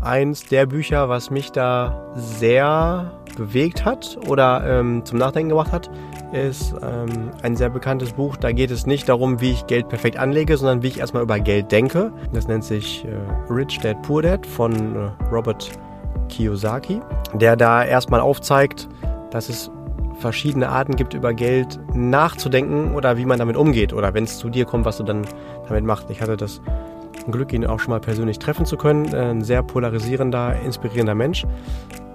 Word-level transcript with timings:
eins 0.00 0.44
der 0.44 0.66
Bücher, 0.66 1.08
was 1.08 1.30
mich 1.30 1.52
da 1.52 2.12
sehr 2.14 3.12
bewegt 3.36 3.84
hat 3.84 4.18
oder 4.26 4.64
ähm, 4.66 5.04
zum 5.04 5.18
Nachdenken 5.18 5.50
gebracht 5.50 5.72
hat, 5.72 5.90
ist 6.32 6.74
ähm, 6.82 7.30
ein 7.42 7.56
sehr 7.56 7.70
bekanntes 7.70 8.12
Buch. 8.12 8.36
Da 8.36 8.52
geht 8.52 8.70
es 8.70 8.86
nicht 8.86 9.08
darum, 9.08 9.40
wie 9.40 9.52
ich 9.52 9.66
Geld 9.66 9.88
perfekt 9.88 10.16
anlege, 10.16 10.56
sondern 10.56 10.82
wie 10.82 10.88
ich 10.88 10.98
erstmal 10.98 11.22
über 11.22 11.38
Geld 11.38 11.70
denke. 11.70 12.12
Das 12.32 12.48
nennt 12.48 12.64
sich 12.64 13.04
äh, 13.04 13.52
Rich 13.52 13.78
Dad 13.80 14.00
Poor 14.02 14.22
Dad 14.22 14.46
von 14.46 14.72
äh, 14.96 15.10
Robert 15.30 15.70
Kiyosaki, 16.28 17.00
der 17.34 17.56
da 17.56 17.84
erstmal 17.84 18.20
aufzeigt, 18.20 18.88
dass 19.30 19.48
es 19.48 19.70
verschiedene 20.18 20.68
Arten 20.68 20.96
gibt, 20.96 21.14
über 21.14 21.32
Geld 21.32 21.80
nachzudenken 21.94 22.94
oder 22.94 23.16
wie 23.16 23.24
man 23.24 23.38
damit 23.38 23.56
umgeht 23.56 23.92
oder 23.92 24.14
wenn 24.14 24.24
es 24.24 24.38
zu 24.38 24.50
dir 24.50 24.64
kommt, 24.64 24.84
was 24.84 24.98
du 24.98 25.02
dann 25.02 25.26
damit 25.68 25.84
machst. 25.84 26.10
Ich 26.10 26.20
hatte 26.20 26.36
das 26.36 26.60
Glück, 27.26 27.52
ihn 27.52 27.66
auch 27.66 27.80
schon 27.80 27.90
mal 27.90 28.00
persönlich 28.00 28.38
treffen 28.38 28.66
zu 28.66 28.76
können. 28.76 29.14
Ein 29.14 29.42
sehr 29.42 29.62
polarisierender, 29.62 30.60
inspirierender 30.64 31.14
Mensch. 31.14 31.46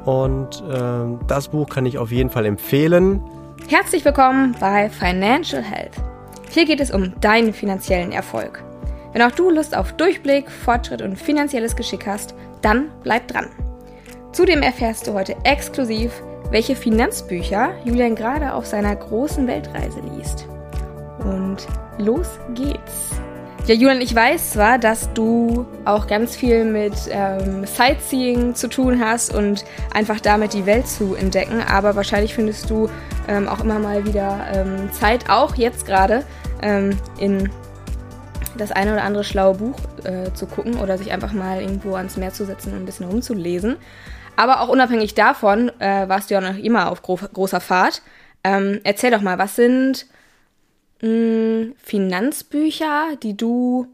Und 0.05 0.63
äh, 0.69 1.25
das 1.27 1.47
Buch 1.49 1.69
kann 1.69 1.85
ich 1.85 1.97
auf 1.97 2.11
jeden 2.11 2.29
Fall 2.29 2.45
empfehlen. 2.45 3.21
Herzlich 3.67 4.05
willkommen 4.05 4.55
bei 4.59 4.89
Financial 4.89 5.61
Health. 5.61 5.93
Hier 6.49 6.65
geht 6.65 6.79
es 6.79 6.91
um 6.91 7.19
deinen 7.19 7.53
finanziellen 7.53 8.11
Erfolg. 8.11 8.63
Wenn 9.13 9.21
auch 9.21 9.31
du 9.31 9.49
Lust 9.49 9.75
auf 9.75 9.93
Durchblick, 9.93 10.51
Fortschritt 10.51 11.01
und 11.01 11.17
finanzielles 11.17 11.75
Geschick 11.75 12.05
hast, 12.05 12.35
dann 12.61 12.89
bleib 13.03 13.27
dran. 13.27 13.47
Zudem 14.33 14.61
erfährst 14.61 15.07
du 15.07 15.13
heute 15.13 15.35
exklusiv, 15.43 16.11
welche 16.51 16.75
Finanzbücher 16.75 17.69
Julian 17.85 18.15
gerade 18.15 18.53
auf 18.53 18.65
seiner 18.65 18.95
großen 18.95 19.47
Weltreise 19.47 20.01
liest. 20.01 20.47
Und 21.19 21.67
los 21.97 22.39
geht's! 22.53 23.24
Ja, 23.67 23.73
Julian, 23.73 23.99
ich 23.99 24.13
weiß 24.13 24.51
zwar, 24.51 24.77
dass 24.77 25.11
du 25.13 25.65
auch 25.85 26.05
ganz 26.05 26.35
viel 26.35 26.65
mit 26.65 26.93
ähm, 27.09 27.65
Sightseeing 27.65 28.53
zu 28.53 28.67
tun 28.67 29.03
hast 29.03 29.33
und 29.33 29.65
einfach 29.91 30.19
damit 30.19 30.53
die 30.53 30.67
Welt 30.67 30.87
zu 30.87 31.15
entdecken, 31.15 31.63
aber 31.67 31.95
wahrscheinlich 31.95 32.35
findest 32.35 32.69
du 32.69 32.87
ähm, 33.27 33.47
auch 33.47 33.61
immer 33.61 33.79
mal 33.79 34.05
wieder 34.05 34.45
ähm, 34.53 34.91
Zeit, 34.91 35.31
auch 35.31 35.55
jetzt 35.55 35.87
gerade, 35.87 36.23
ähm, 36.61 36.95
in 37.17 37.49
das 38.55 38.71
eine 38.71 38.93
oder 38.93 39.03
andere 39.03 39.23
schlaue 39.23 39.55
Buch 39.55 39.79
äh, 40.03 40.31
zu 40.33 40.45
gucken 40.45 40.77
oder 40.77 40.99
sich 40.99 41.11
einfach 41.11 41.33
mal 41.33 41.59
irgendwo 41.59 41.95
ans 41.95 42.17
Meer 42.17 42.33
zu 42.33 42.45
setzen 42.45 42.71
und 42.71 42.83
ein 42.83 42.85
bisschen 42.85 43.07
rumzulesen. 43.07 43.77
Aber 44.35 44.61
auch 44.61 44.69
unabhängig 44.69 45.15
davon 45.15 45.71
äh, 45.79 46.07
warst 46.07 46.29
du 46.29 46.35
ja 46.35 46.41
noch 46.41 46.55
immer 46.55 46.91
auf 46.91 47.01
gro 47.01 47.15
großer 47.15 47.61
Fahrt. 47.61 48.03
Ähm, 48.43 48.79
erzähl 48.83 49.09
doch 49.09 49.21
mal, 49.21 49.39
was 49.39 49.55
sind 49.55 50.05
mh, 51.01 51.07
hm, 51.07 51.75
Finanzbücher, 51.77 53.15
die 53.21 53.35
du 53.35 53.87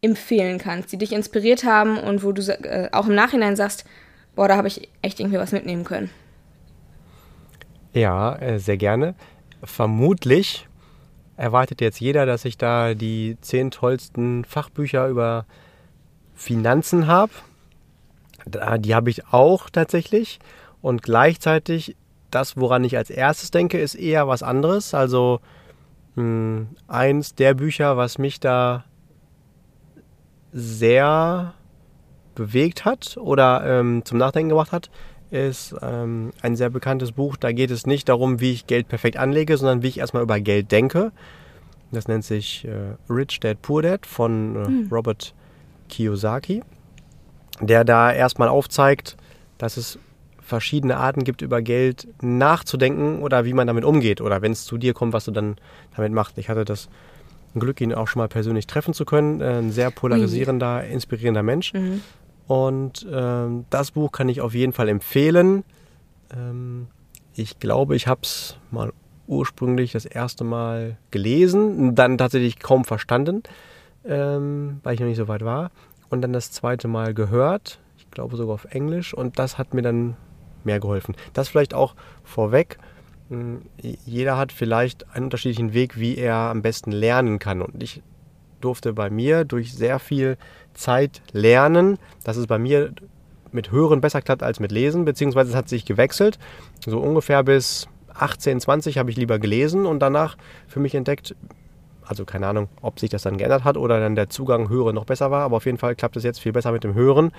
empfehlen 0.00 0.58
kannst, 0.58 0.92
die 0.92 0.98
dich 0.98 1.12
inspiriert 1.12 1.64
haben 1.64 1.98
und 1.98 2.22
wo 2.22 2.32
du 2.32 2.42
äh, 2.42 2.88
auch 2.92 3.06
im 3.06 3.14
Nachhinein 3.14 3.56
sagst, 3.56 3.84
boah, 4.36 4.48
da 4.48 4.56
habe 4.56 4.68
ich 4.68 4.88
echt 5.02 5.18
irgendwie 5.18 5.38
was 5.38 5.52
mitnehmen 5.52 5.84
können? 5.84 6.10
Ja, 7.92 8.36
äh, 8.36 8.58
sehr 8.58 8.76
gerne. 8.76 9.14
Vermutlich 9.64 10.68
erwartet 11.36 11.80
jetzt 11.80 12.00
jeder, 12.00 12.26
dass 12.26 12.44
ich 12.44 12.58
da 12.58 12.94
die 12.94 13.36
zehn 13.40 13.70
tollsten 13.70 14.44
Fachbücher 14.44 15.08
über 15.08 15.46
Finanzen 16.34 17.06
habe. 17.06 17.32
Die 18.78 18.94
habe 18.94 19.10
ich 19.10 19.26
auch 19.28 19.68
tatsächlich. 19.70 20.38
Und 20.80 21.02
gleichzeitig 21.02 21.96
das, 22.30 22.56
woran 22.56 22.84
ich 22.84 22.96
als 22.96 23.10
erstes 23.10 23.50
denke, 23.50 23.78
ist 23.78 23.94
eher 23.94 24.28
was 24.28 24.42
anderes. 24.42 24.94
Also 24.94 25.40
mh, 26.18 26.66
eins 26.88 27.34
der 27.34 27.54
Bücher, 27.54 27.96
was 27.96 28.18
mich 28.18 28.40
da 28.40 28.84
sehr 30.52 31.54
bewegt 32.34 32.84
hat 32.84 33.16
oder 33.16 33.62
ähm, 33.64 34.04
zum 34.04 34.18
Nachdenken 34.18 34.50
gebracht 34.50 34.72
hat, 34.72 34.90
ist 35.30 35.74
ähm, 35.82 36.32
ein 36.40 36.56
sehr 36.56 36.70
bekanntes 36.70 37.12
Buch. 37.12 37.36
Da 37.36 37.52
geht 37.52 37.70
es 37.70 37.86
nicht 37.86 38.08
darum, 38.08 38.40
wie 38.40 38.52
ich 38.52 38.66
Geld 38.66 38.88
perfekt 38.88 39.16
anlege, 39.16 39.56
sondern 39.56 39.82
wie 39.82 39.88
ich 39.88 39.98
erstmal 39.98 40.22
über 40.22 40.40
Geld 40.40 40.72
denke. 40.72 41.12
Das 41.90 42.08
nennt 42.08 42.24
sich 42.24 42.66
äh, 42.66 42.96
Rich 43.10 43.40
Dad 43.40 43.60
Poor 43.62 43.82
Dad 43.82 44.06
von 44.06 44.56
äh, 44.56 44.68
mhm. 44.68 44.88
Robert 44.90 45.34
Kiyosaki, 45.88 46.62
der 47.60 47.84
da 47.84 48.12
erstmal 48.12 48.48
aufzeigt, 48.48 49.16
dass 49.58 49.76
es 49.76 49.98
verschiedene 50.48 50.96
Arten 50.96 51.24
gibt, 51.24 51.42
über 51.42 51.62
Geld 51.62 52.08
nachzudenken 52.22 53.20
oder 53.20 53.44
wie 53.44 53.52
man 53.52 53.66
damit 53.66 53.84
umgeht 53.84 54.20
oder 54.20 54.42
wenn 54.42 54.52
es 54.52 54.64
zu 54.64 54.78
dir 54.78 54.94
kommt, 54.94 55.12
was 55.12 55.24
du 55.24 55.30
dann 55.30 55.56
damit 55.94 56.12
machst. 56.12 56.38
Ich 56.38 56.48
hatte 56.48 56.64
das 56.64 56.88
Glück, 57.54 57.80
ihn 57.80 57.92
auch 57.94 58.08
schon 58.08 58.20
mal 58.20 58.28
persönlich 58.28 58.66
treffen 58.66 58.94
zu 58.94 59.04
können. 59.04 59.42
Ein 59.42 59.70
sehr 59.70 59.90
polarisierender, 59.90 60.84
inspirierender 60.84 61.42
Mensch. 61.42 61.72
Mhm. 61.72 62.00
Und 62.46 63.06
ähm, 63.12 63.66
das 63.70 63.90
Buch 63.90 64.10
kann 64.10 64.28
ich 64.28 64.40
auf 64.40 64.54
jeden 64.54 64.72
Fall 64.72 64.88
empfehlen. 64.88 65.64
Ähm, 66.34 66.88
ich 67.34 67.58
glaube, 67.58 67.94
ich 67.94 68.06
habe 68.06 68.20
es 68.22 68.56
mal 68.70 68.92
ursprünglich 69.26 69.92
das 69.92 70.06
erste 70.06 70.44
Mal 70.44 70.96
gelesen, 71.10 71.94
dann 71.94 72.16
tatsächlich 72.16 72.58
kaum 72.58 72.84
verstanden, 72.86 73.42
ähm, 74.06 74.80
weil 74.82 74.94
ich 74.94 75.00
noch 75.00 75.06
nicht 75.06 75.18
so 75.18 75.28
weit 75.28 75.44
war. 75.44 75.70
Und 76.08 76.22
dann 76.22 76.32
das 76.32 76.50
zweite 76.50 76.88
Mal 76.88 77.12
gehört, 77.12 77.78
ich 77.98 78.10
glaube 78.10 78.36
sogar 78.36 78.54
auf 78.54 78.64
Englisch. 78.70 79.12
Und 79.12 79.38
das 79.38 79.58
hat 79.58 79.74
mir 79.74 79.82
dann 79.82 80.16
mehr 80.64 80.80
geholfen. 80.80 81.14
Das 81.32 81.48
vielleicht 81.48 81.74
auch 81.74 81.94
vorweg. 82.24 82.78
Hm, 83.28 83.62
jeder 83.80 84.36
hat 84.36 84.52
vielleicht 84.52 85.10
einen 85.14 85.26
unterschiedlichen 85.26 85.74
Weg, 85.74 85.98
wie 85.98 86.16
er 86.16 86.34
am 86.34 86.62
besten 86.62 86.92
lernen 86.92 87.38
kann. 87.38 87.62
Und 87.62 87.82
ich 87.82 88.02
durfte 88.60 88.92
bei 88.92 89.10
mir 89.10 89.44
durch 89.44 89.74
sehr 89.74 89.98
viel 89.98 90.36
Zeit 90.74 91.22
lernen, 91.32 91.98
dass 92.24 92.36
es 92.36 92.46
bei 92.46 92.58
mir 92.58 92.92
mit 93.52 93.70
Hören 93.70 94.00
besser 94.00 94.22
klappt 94.22 94.42
als 94.42 94.60
mit 94.60 94.72
Lesen, 94.72 95.04
beziehungsweise 95.04 95.50
es 95.50 95.56
hat 95.56 95.68
sich 95.68 95.84
gewechselt. 95.84 96.38
So 96.84 96.98
ungefähr 97.00 97.42
bis 97.42 97.88
18, 98.14 98.60
20 98.60 98.98
habe 98.98 99.10
ich 99.10 99.16
lieber 99.16 99.38
gelesen 99.38 99.86
und 99.86 100.00
danach 100.00 100.36
für 100.66 100.80
mich 100.80 100.94
entdeckt, 100.94 101.34
also 102.04 102.24
keine 102.24 102.46
Ahnung, 102.46 102.68
ob 102.82 102.98
sich 102.98 103.10
das 103.10 103.22
dann 103.22 103.38
geändert 103.38 103.64
hat 103.64 103.76
oder 103.76 104.00
dann 104.00 104.16
der 104.16 104.28
Zugang 104.28 104.68
Hören 104.68 104.94
noch 104.94 105.04
besser 105.04 105.30
war, 105.30 105.44
aber 105.44 105.56
auf 105.56 105.66
jeden 105.66 105.78
Fall 105.78 105.94
klappt 105.94 106.16
es 106.16 106.24
jetzt 106.24 106.40
viel 106.40 106.52
besser 106.52 106.72
mit 106.72 106.84
dem 106.84 106.94
Hören, 106.94 107.32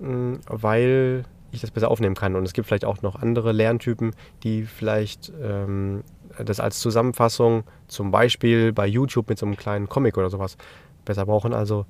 hm, 0.00 0.40
weil 0.46 1.24
ich 1.50 1.60
das 1.60 1.70
besser 1.70 1.90
aufnehmen 1.90 2.14
kann. 2.14 2.36
Und 2.36 2.44
es 2.44 2.52
gibt 2.52 2.66
vielleicht 2.66 2.84
auch 2.84 3.02
noch 3.02 3.16
andere 3.16 3.52
Lerntypen, 3.52 4.12
die 4.42 4.64
vielleicht 4.64 5.32
ähm, 5.42 6.02
das 6.44 6.60
als 6.60 6.80
Zusammenfassung 6.80 7.64
zum 7.86 8.10
Beispiel 8.10 8.72
bei 8.72 8.86
YouTube 8.86 9.28
mit 9.28 9.38
so 9.38 9.46
einem 9.46 9.56
kleinen 9.56 9.88
Comic 9.88 10.16
oder 10.18 10.30
sowas 10.30 10.56
besser 11.04 11.26
brauchen. 11.26 11.54
Also 11.54 11.86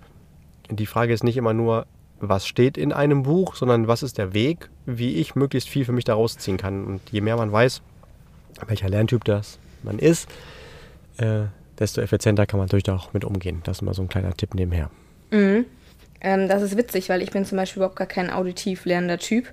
die 0.70 0.86
Frage 0.86 1.12
ist 1.12 1.24
nicht 1.24 1.36
immer 1.36 1.54
nur, 1.54 1.86
was 2.20 2.46
steht 2.46 2.76
in 2.76 2.92
einem 2.92 3.22
Buch, 3.22 3.54
sondern 3.54 3.88
was 3.88 4.02
ist 4.02 4.18
der 4.18 4.34
Weg, 4.34 4.70
wie 4.86 5.16
ich 5.16 5.34
möglichst 5.34 5.68
viel 5.68 5.84
für 5.84 5.92
mich 5.92 6.04
daraus 6.04 6.36
ziehen 6.38 6.56
kann. 6.56 6.84
Und 6.84 7.00
je 7.10 7.20
mehr 7.20 7.36
man 7.36 7.52
weiß, 7.52 7.82
welcher 8.66 8.88
Lerntyp 8.88 9.24
das 9.24 9.58
man 9.82 9.98
ist, 9.98 10.28
äh, 11.18 11.44
desto 11.78 12.00
effizienter 12.00 12.46
kann 12.46 12.58
man 12.58 12.66
natürlich 12.66 12.90
auch 12.90 13.12
mit 13.12 13.24
umgehen. 13.24 13.60
Das 13.64 13.78
ist 13.78 13.82
mal 13.82 13.94
so 13.94 14.02
ein 14.02 14.08
kleiner 14.08 14.34
Tipp 14.34 14.54
nebenher. 14.54 14.90
Mhm. 15.30 15.66
Ähm, 16.20 16.48
das 16.48 16.62
ist 16.62 16.76
witzig, 16.76 17.08
weil 17.08 17.22
ich 17.22 17.30
bin 17.30 17.44
zum 17.44 17.56
Beispiel 17.56 17.80
überhaupt 17.80 17.96
gar 17.96 18.06
kein 18.06 18.30
auditiv 18.30 18.84
lernender 18.84 19.18
Typ. 19.18 19.46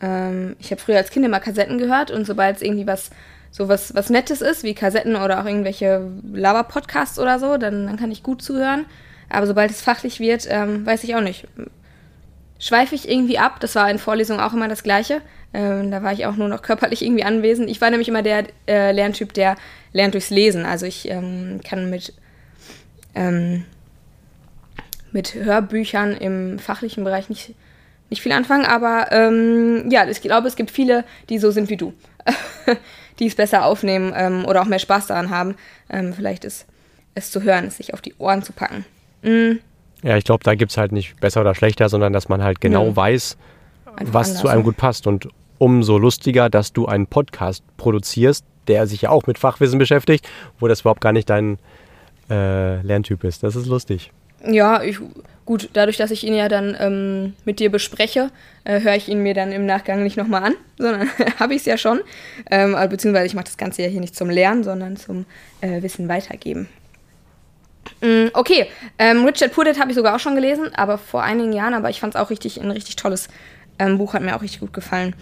Ähm, 0.00 0.56
ich 0.58 0.70
habe 0.70 0.80
früher 0.80 0.96
als 0.96 1.10
Kind 1.10 1.24
immer 1.24 1.40
Kassetten 1.40 1.78
gehört 1.78 2.10
und 2.10 2.26
sobald 2.26 2.56
es 2.56 2.62
irgendwie 2.62 2.86
was 2.86 3.10
so 3.54 3.68
was, 3.68 3.94
was 3.94 4.10
Nettes 4.10 4.40
ist, 4.40 4.64
wie 4.64 4.74
Kassetten 4.74 5.14
oder 5.14 5.40
auch 5.40 5.44
irgendwelche 5.44 6.10
Lava-Podcasts 6.32 7.20
oder 7.20 7.38
so, 7.38 7.56
dann, 7.56 7.86
dann 7.86 7.96
kann 7.96 8.10
ich 8.10 8.24
gut 8.24 8.42
zuhören. 8.42 8.84
Aber 9.28 9.46
sobald 9.46 9.70
es 9.70 9.80
fachlich 9.80 10.18
wird, 10.18 10.48
ähm, 10.50 10.84
weiß 10.84 11.04
ich 11.04 11.14
auch 11.14 11.20
nicht. 11.20 11.46
Schweife 12.58 12.96
ich 12.96 13.08
irgendwie 13.08 13.38
ab, 13.38 13.60
das 13.60 13.76
war 13.76 13.88
in 13.88 14.00
Vorlesungen 14.00 14.40
auch 14.40 14.54
immer 14.54 14.66
das 14.66 14.82
Gleiche. 14.82 15.20
Ähm, 15.52 15.92
da 15.92 16.02
war 16.02 16.12
ich 16.12 16.26
auch 16.26 16.34
nur 16.34 16.48
noch 16.48 16.62
körperlich 16.62 17.02
irgendwie 17.02 17.22
anwesend. 17.22 17.70
Ich 17.70 17.80
war 17.80 17.90
nämlich 17.90 18.08
immer 18.08 18.22
der 18.22 18.44
äh, 18.66 18.90
Lerntyp, 18.90 19.32
der 19.34 19.54
lernt 19.92 20.14
durchs 20.14 20.30
Lesen. 20.30 20.66
Also 20.66 20.86
ich 20.86 21.08
ähm, 21.08 21.60
kann 21.62 21.90
mit 21.90 22.12
ähm, 23.14 23.64
mit 25.14 25.34
Hörbüchern 25.34 26.12
im 26.12 26.58
fachlichen 26.58 27.04
Bereich 27.04 27.28
nicht, 27.28 27.54
nicht 28.10 28.20
viel 28.20 28.32
anfangen, 28.32 28.66
aber 28.66 29.06
ähm, 29.12 29.88
ja, 29.88 30.06
ich 30.08 30.20
glaube, 30.20 30.48
es 30.48 30.56
gibt 30.56 30.72
viele, 30.72 31.04
die 31.28 31.38
so 31.38 31.52
sind 31.52 31.70
wie 31.70 31.76
du, 31.76 31.94
die 33.20 33.26
es 33.28 33.36
besser 33.36 33.64
aufnehmen 33.64 34.12
ähm, 34.14 34.44
oder 34.44 34.60
auch 34.60 34.66
mehr 34.66 34.80
Spaß 34.80 35.06
daran 35.06 35.30
haben. 35.30 35.54
Ähm, 35.88 36.12
vielleicht 36.12 36.44
ist 36.44 36.66
es 37.14 37.30
zu 37.30 37.42
hören, 37.42 37.66
es 37.66 37.76
sich 37.76 37.94
auf 37.94 38.02
die 38.02 38.14
Ohren 38.18 38.42
zu 38.42 38.52
packen. 38.52 38.84
Mhm. 39.22 39.60
Ja, 40.02 40.16
ich 40.16 40.24
glaube, 40.24 40.42
da 40.42 40.56
gibt 40.56 40.72
es 40.72 40.76
halt 40.76 40.90
nicht 40.90 41.18
besser 41.20 41.40
oder 41.40 41.54
schlechter, 41.54 41.88
sondern 41.88 42.12
dass 42.12 42.28
man 42.28 42.42
halt 42.42 42.60
genau 42.60 42.88
ja. 42.88 42.96
weiß, 42.96 43.38
Einfach 43.86 44.14
was 44.14 44.28
anders. 44.28 44.42
zu 44.42 44.48
einem 44.48 44.64
gut 44.64 44.76
passt. 44.76 45.06
Und 45.06 45.28
umso 45.58 45.96
lustiger, 45.96 46.50
dass 46.50 46.72
du 46.72 46.86
einen 46.86 47.06
Podcast 47.06 47.62
produzierst, 47.76 48.44
der 48.66 48.88
sich 48.88 49.02
ja 49.02 49.10
auch 49.10 49.26
mit 49.28 49.38
Fachwissen 49.38 49.78
beschäftigt, 49.78 50.28
wo 50.58 50.66
das 50.66 50.80
überhaupt 50.80 51.00
gar 51.00 51.12
nicht 51.12 51.30
dein 51.30 51.58
äh, 52.28 52.82
Lerntyp 52.82 53.22
ist. 53.22 53.44
Das 53.44 53.54
ist 53.54 53.66
lustig. 53.66 54.10
Ja, 54.46 54.82
ich, 54.82 54.98
gut, 55.44 55.70
dadurch, 55.72 55.96
dass 55.96 56.10
ich 56.10 56.24
ihn 56.24 56.34
ja 56.34 56.48
dann 56.48 56.76
ähm, 56.78 57.34
mit 57.44 57.60
dir 57.60 57.70
bespreche, 57.70 58.30
äh, 58.64 58.80
höre 58.80 58.96
ich 58.96 59.08
ihn 59.08 59.22
mir 59.22 59.34
dann 59.34 59.52
im 59.52 59.66
Nachgang 59.66 60.02
nicht 60.02 60.16
nochmal 60.16 60.44
an, 60.44 60.54
sondern 60.78 61.08
habe 61.38 61.54
ich 61.54 61.60
es 61.60 61.66
ja 61.66 61.78
schon. 61.78 62.00
Ähm, 62.50 62.76
beziehungsweise 62.88 63.26
ich 63.26 63.34
mache 63.34 63.46
das 63.46 63.56
Ganze 63.56 63.82
ja 63.82 63.88
hier 63.88 64.00
nicht 64.00 64.16
zum 64.16 64.30
Lernen, 64.30 64.64
sondern 64.64 64.96
zum 64.96 65.26
äh, 65.60 65.82
Wissen 65.82 66.08
weitergeben. 66.08 66.68
Mm, 68.00 68.28
okay, 68.32 68.66
ähm, 68.98 69.24
Richard 69.24 69.52
Puddett 69.52 69.78
habe 69.78 69.90
ich 69.90 69.96
sogar 69.96 70.16
auch 70.16 70.20
schon 70.20 70.34
gelesen, 70.34 70.74
aber 70.74 70.98
vor 70.98 71.22
einigen 71.22 71.52
Jahren, 71.52 71.74
aber 71.74 71.90
ich 71.90 72.00
fand 72.00 72.14
es 72.14 72.20
auch 72.20 72.30
richtig, 72.30 72.60
ein 72.60 72.70
richtig 72.70 72.96
tolles 72.96 73.28
ähm, 73.78 73.98
Buch, 73.98 74.14
hat 74.14 74.22
mir 74.22 74.36
auch 74.36 74.42
richtig 74.42 74.60
gut 74.60 74.72
gefallen. 74.72 75.14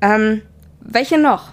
Ähm, 0.00 0.42
welche 0.80 1.18
noch? 1.18 1.52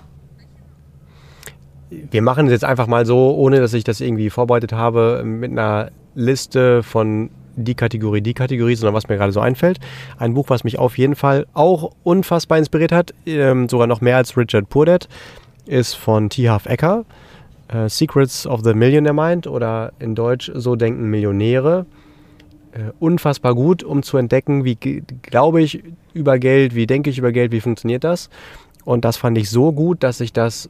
Wir 2.12 2.22
machen 2.22 2.48
es 2.48 2.52
jetzt 2.52 2.66
einfach 2.66 2.88
mal 2.88 3.06
so, 3.06 3.36
ohne 3.36 3.60
dass 3.60 3.74
ich 3.74 3.84
das 3.84 4.02
irgendwie 4.02 4.30
vorbereitet 4.30 4.74
habe, 4.74 5.24
mit 5.26 5.52
einer 5.52 5.92
Liste 6.16 6.84
von 6.84 7.30
die 7.56 7.76
Kategorie, 7.76 8.22
die 8.22 8.34
Kategorie, 8.34 8.76
sondern 8.76 8.96
was 8.96 9.08
mir 9.08 9.18
gerade 9.18 9.32
so 9.32 9.40
einfällt. 9.40 9.80
Ein 10.18 10.34
Buch, 10.34 10.50
was 10.50 10.64
mich 10.64 10.80
auf 10.80 10.98
jeden 10.98 11.16
Fall 11.16 11.46
auch 11.54 11.92
unfassbar 12.04 12.58
inspiriert 12.58 12.92
hat, 12.92 13.14
ähm, 13.26 13.70
sogar 13.70 13.88
noch 13.88 14.02
mehr 14.02 14.18
als 14.18 14.36
Richard 14.38 14.70
Purdet, 14.70 15.08
ist 15.66 15.94
von 15.94 16.30
T. 16.30 16.50
Half 16.50 16.66
Ecker. 16.66 17.06
Äh, 17.68 17.90
Secrets 17.90 18.46
of 18.48 18.62
the 18.64 18.74
Millionaire 18.74 19.14
Mind 19.14 19.48
oder 19.48 19.94
in 20.00 20.16
Deutsch 20.16 20.52
So 20.54 20.76
denken 20.76 21.10
Millionäre. 21.10 21.86
Äh, 22.72 22.92
unfassbar 23.00 23.54
gut, 23.54 23.84
um 23.84 24.04
zu 24.04 24.18
entdecken, 24.18 24.64
wie 24.64 24.76
glaube 24.76 25.62
ich 25.62 25.84
über 26.14 26.40
Geld, 26.40 26.76
wie 26.76 26.88
denke 26.88 27.10
ich 27.10 27.20
über 27.20 27.32
Geld, 27.32 27.52
wie 27.52 27.62
funktioniert 27.62 28.04
das. 28.04 28.30
Und 28.84 29.06
das 29.06 29.18
fand 29.18 29.38
ich 29.38 29.50
so 29.50 29.72
gut, 29.72 30.04
dass 30.04 30.20
ich 30.20 30.34
das, 30.34 30.70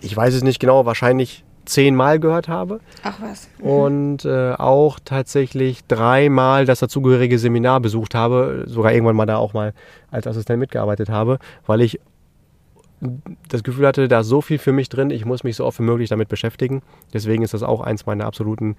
ich 0.00 0.16
weiß 0.16 0.34
es 0.34 0.42
nicht 0.42 0.60
genau, 0.60 0.86
wahrscheinlich 0.86 1.44
zehnmal 1.64 2.18
gehört 2.18 2.48
habe. 2.48 2.80
Ach 3.02 3.20
was. 3.20 3.48
Mhm. 3.58 3.66
Und 3.66 4.24
äh, 4.24 4.52
auch 4.52 4.98
tatsächlich 5.04 5.84
dreimal 5.86 6.66
das 6.66 6.80
dazugehörige 6.80 7.38
Seminar 7.38 7.80
besucht 7.80 8.14
habe, 8.14 8.64
sogar 8.66 8.92
irgendwann 8.92 9.16
mal 9.16 9.26
da 9.26 9.36
auch 9.36 9.52
mal 9.52 9.72
als 10.10 10.26
Assistent 10.26 10.58
mitgearbeitet 10.58 11.08
habe, 11.08 11.38
weil 11.66 11.80
ich 11.80 12.00
das 13.48 13.62
Gefühl 13.62 13.86
hatte, 13.86 14.08
da 14.08 14.20
ist 14.20 14.26
so 14.26 14.42
viel 14.42 14.58
für 14.58 14.72
mich 14.72 14.90
drin, 14.90 15.08
ich 15.10 15.24
muss 15.24 15.42
mich 15.42 15.56
so 15.56 15.64
oft 15.64 15.78
wie 15.78 15.84
möglich 15.84 16.10
damit 16.10 16.28
beschäftigen. 16.28 16.82
Deswegen 17.14 17.42
ist 17.42 17.54
das 17.54 17.62
auch 17.62 17.80
eins 17.80 18.04
meiner 18.04 18.26
absoluten 18.26 18.76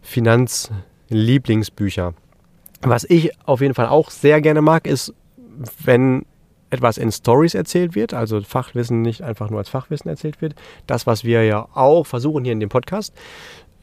Finanzlieblingsbücher. 0.00 2.14
Was 2.80 3.04
ich 3.04 3.30
auf 3.46 3.60
jeden 3.60 3.74
Fall 3.74 3.86
auch 3.86 4.10
sehr 4.10 4.40
gerne 4.40 4.62
mag, 4.62 4.88
ist, 4.88 5.14
wenn 5.84 6.24
etwas 6.72 6.96
in 6.96 7.12
Stories 7.12 7.54
erzählt 7.54 7.94
wird, 7.94 8.14
also 8.14 8.40
Fachwissen 8.40 9.02
nicht 9.02 9.20
einfach 9.22 9.50
nur 9.50 9.58
als 9.58 9.68
Fachwissen 9.68 10.08
erzählt 10.08 10.40
wird. 10.40 10.54
Das, 10.86 11.06
was 11.06 11.22
wir 11.22 11.44
ja 11.44 11.68
auch 11.74 12.06
versuchen 12.06 12.44
hier 12.44 12.54
in 12.54 12.60
dem 12.60 12.70
Podcast. 12.70 13.14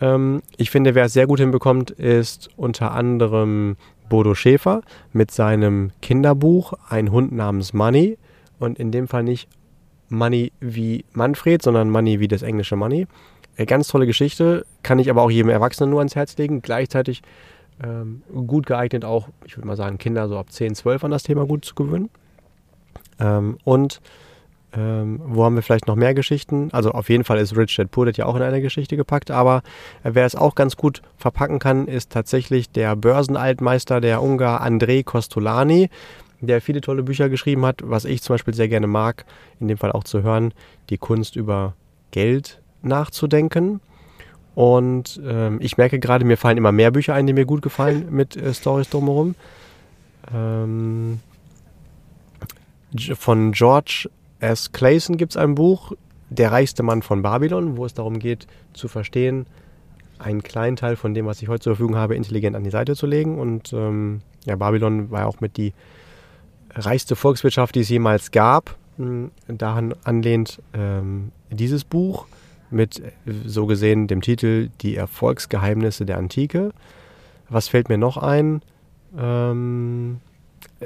Ähm, 0.01 0.41
ich 0.57 0.71
finde, 0.71 0.95
wer 0.95 1.05
es 1.05 1.13
sehr 1.13 1.27
gut 1.27 1.39
hinbekommt, 1.39 1.91
ist 1.91 2.49
unter 2.57 2.91
anderem 2.91 3.77
Bodo 4.09 4.33
Schäfer 4.33 4.81
mit 5.13 5.29
seinem 5.29 5.91
Kinderbuch 6.01 6.73
Ein 6.89 7.11
Hund 7.11 7.31
namens 7.31 7.73
Money. 7.73 8.17
Und 8.57 8.79
in 8.79 8.91
dem 8.91 9.07
Fall 9.07 9.23
nicht 9.23 9.47
Money 10.09 10.51
wie 10.59 11.05
Manfred, 11.13 11.61
sondern 11.61 11.91
Money 11.91 12.19
wie 12.19 12.27
das 12.27 12.41
englische 12.41 12.75
Money. 12.75 13.05
Äh, 13.55 13.67
ganz 13.67 13.87
tolle 13.87 14.07
Geschichte, 14.07 14.65
kann 14.81 14.97
ich 14.97 15.11
aber 15.11 15.21
auch 15.21 15.29
jedem 15.29 15.49
Erwachsenen 15.49 15.91
nur 15.91 15.99
ans 15.99 16.15
Herz 16.15 16.35
legen. 16.37 16.63
Gleichzeitig 16.63 17.21
ähm, 17.83 18.23
gut 18.47 18.65
geeignet, 18.65 19.05
auch, 19.05 19.29
ich 19.45 19.55
würde 19.55 19.67
mal 19.67 19.77
sagen, 19.77 19.99
Kinder 19.99 20.27
so 20.27 20.39
ab 20.39 20.51
10, 20.51 20.73
12 20.73 21.03
an 21.03 21.11
das 21.11 21.21
Thema 21.21 21.45
gut 21.45 21.63
zu 21.63 21.75
gewöhnen. 21.75 22.09
Ähm, 23.19 23.57
und 23.63 24.01
ähm, 24.71 25.19
wo 25.23 25.43
haben 25.43 25.55
wir 25.55 25.63
vielleicht 25.63 25.87
noch 25.87 25.95
mehr 25.95 26.13
Geschichten? 26.13 26.69
Also 26.71 26.91
auf 26.91 27.09
jeden 27.09 27.23
Fall 27.23 27.39
ist 27.39 27.57
Rich 27.57 27.75
Dad 27.75 27.91
Poor 27.91 28.05
Dad 28.05 28.17
ja 28.17 28.25
auch 28.25 28.35
in 28.35 28.41
eine 28.41 28.61
Geschichte 28.61 28.97
gepackt, 28.97 29.31
aber 29.31 29.63
wer 30.03 30.25
es 30.25 30.35
auch 30.35 30.53
ganz 30.53 30.77
gut 30.77 31.01
verpacken 31.17 31.59
kann, 31.59 31.87
ist 31.87 32.11
tatsächlich 32.11 32.69
der 32.69 32.95
Börsenaltmeister, 32.95 33.99
der 33.99 34.21
Ungar 34.21 34.61
Andrei 34.61 35.01
Kostolani, 35.03 35.89
der 36.41 36.61
viele 36.61 36.81
tolle 36.81 37.03
Bücher 37.03 37.29
geschrieben 37.29 37.65
hat, 37.65 37.81
was 37.83 38.05
ich 38.05 38.21
zum 38.21 38.35
Beispiel 38.35 38.53
sehr 38.53 38.69
gerne 38.69 38.87
mag, 38.87 39.25
in 39.59 39.67
dem 39.67 39.77
Fall 39.77 39.91
auch 39.91 40.03
zu 40.03 40.21
hören, 40.21 40.53
die 40.89 40.97
Kunst 40.97 41.35
über 41.35 41.73
Geld 42.11 42.61
nachzudenken. 42.81 43.81
Und 44.55 45.19
ähm, 45.25 45.57
ich 45.61 45.77
merke 45.77 45.99
gerade, 45.99 46.25
mir 46.25 46.37
fallen 46.37 46.57
immer 46.57 46.71
mehr 46.71 46.91
Bücher 46.91 47.13
ein, 47.13 47.27
die 47.27 47.33
mir 47.33 47.45
gut 47.45 47.61
gefallen 47.61 48.07
mit 48.11 48.35
äh, 48.35 48.53
Stories 48.53 48.89
drumherum. 48.89 49.35
Ähm, 50.33 51.19
von 53.15 53.51
George 53.51 54.09
S. 54.39 54.71
Clayson 54.71 55.17
gibt 55.17 55.33
es 55.33 55.37
ein 55.37 55.55
Buch, 55.55 55.93
Der 56.29 56.51
reichste 56.51 56.83
Mann 56.83 57.01
von 57.01 57.23
Babylon, 57.23 57.75
wo 57.75 57.85
es 57.85 57.95
darum 57.95 58.19
geht, 58.19 58.45
zu 58.73 58.87
verstehen, 58.87 59.47
einen 60.19 60.43
kleinen 60.43 60.75
Teil 60.75 60.95
von 60.95 61.13
dem, 61.15 61.25
was 61.25 61.41
ich 61.41 61.47
heute 61.47 61.61
zur 61.63 61.75
Verfügung 61.75 61.95
habe, 61.95 62.15
intelligent 62.15 62.55
an 62.55 62.63
die 62.63 62.69
Seite 62.69 62.95
zu 62.95 63.07
legen. 63.07 63.39
Und 63.39 63.73
ähm, 63.73 64.21
ja, 64.45 64.55
Babylon 64.55 65.09
war 65.09 65.21
ja 65.21 65.25
auch 65.25 65.39
mit 65.39 65.57
die 65.57 65.73
reichste 66.75 67.15
Volkswirtschaft, 67.15 67.73
die 67.73 67.79
es 67.79 67.89
jemals 67.89 68.31
gab. 68.31 68.75
Hm, 68.97 69.31
daran 69.47 69.95
anlehnt 70.03 70.61
ähm, 70.73 71.31
dieses 71.49 71.83
Buch 71.83 72.27
mit 72.69 73.01
so 73.45 73.65
gesehen 73.65 74.07
dem 74.07 74.21
Titel 74.21 74.69
Die 74.81 74.95
Erfolgsgeheimnisse 74.95 76.05
der 76.05 76.17
Antike. 76.17 76.71
Was 77.49 77.67
fällt 77.67 77.89
mir 77.89 77.97
noch 77.97 78.17
ein? 78.17 78.61
Ähm, 79.17 80.19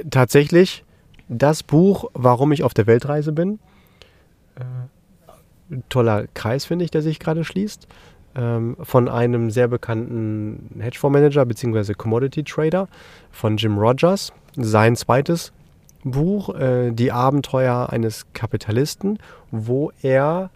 tatsächlich 0.09 0.85
das 1.33 1.63
Buch, 1.63 2.09
warum 2.13 2.51
ich 2.51 2.63
auf 2.63 2.73
der 2.73 2.87
Weltreise 2.87 3.31
bin. 3.31 3.59
Äh, 4.55 5.77
toller 5.89 6.25
Kreis, 6.33 6.65
finde 6.65 6.85
ich, 6.85 6.91
der 6.91 7.01
sich 7.01 7.19
gerade 7.19 7.43
schließt. 7.43 7.87
Ähm, 8.35 8.77
von 8.81 9.09
einem 9.09 9.51
sehr 9.51 9.67
bekannten 9.67 10.79
Hedgefondsmanager 10.79 11.45
bzw. 11.45 11.93
Commodity 11.93 12.43
Trader 12.43 12.87
von 13.31 13.57
Jim 13.57 13.77
Rogers. 13.77 14.33
Sein 14.55 14.95
zweites 14.95 15.51
Buch, 16.03 16.53
äh, 16.55 16.91
Die 16.91 17.11
Abenteuer 17.11 17.89
eines 17.91 18.25
Kapitalisten, 18.33 19.19
wo 19.51 19.91
er 20.01 20.49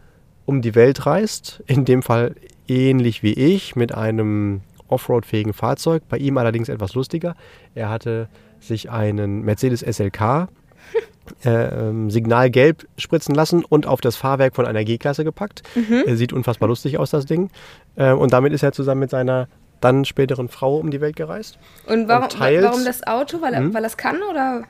um 0.45 0.62
die 0.62 0.75
Welt 0.75 1.06
reist, 1.06 1.63
in 1.68 1.85
dem 1.85 2.01
Fall 2.01 2.35
ähnlich 2.68 3.21
wie 3.21 3.33
ich, 3.33 3.75
mit 3.75 3.94
einem 3.94 4.62
Offroad-fähigen 4.88 5.53
Fahrzeug. 5.53 6.03
Bei 6.09 6.18
ihm 6.18 6.38
allerdings 6.38 6.69
etwas 6.69 6.95
lustiger. 6.95 7.35
Er 7.75 7.89
hatte 7.89 8.27
sich 8.59 8.89
einen 8.89 9.41
Mercedes 9.41 9.81
SLK 9.81 10.47
äh, 11.45 11.50
ähm, 11.50 12.10
Signal 12.10 12.50
gelb 12.50 12.88
spritzen 12.98 13.36
lassen 13.36 13.63
und 13.63 13.88
auf 13.88 14.01
das 14.01 14.16
Fahrwerk 14.16 14.56
von 14.56 14.66
einer 14.66 14.84
G-Klasse 14.84 15.24
gepackt. 15.24 15.63
Mhm. 15.75 16.04
Äh, 16.06 16.16
sieht 16.16 16.34
unfassbar 16.34 16.69
lustig 16.69 16.98
aus, 16.98 17.12
das 17.12 17.25
Ding. 17.25 17.50
Äh, 17.95 18.12
und 18.12 18.34
damit 18.34 18.54
ist 18.54 18.63
er 18.63 18.72
zusammen 18.72 19.01
mit 19.01 19.10
seiner 19.10 19.48
dann 19.81 20.06
späteren 20.06 20.50
Frau 20.50 20.78
um 20.78 20.89
die 20.89 21.01
Welt 21.01 21.16
gereist. 21.16 21.60
Und 21.86 22.07
warum, 22.07 22.24
und 22.24 22.39
warum 22.39 22.86
das 22.86 23.06
Auto? 23.06 23.42
Weil 23.42 23.54
er, 23.54 23.60
hm? 23.60 23.74
weil 23.74 23.84
er 23.84 23.88
es 23.88 23.98
kann 23.98 24.18
oder 24.30 24.63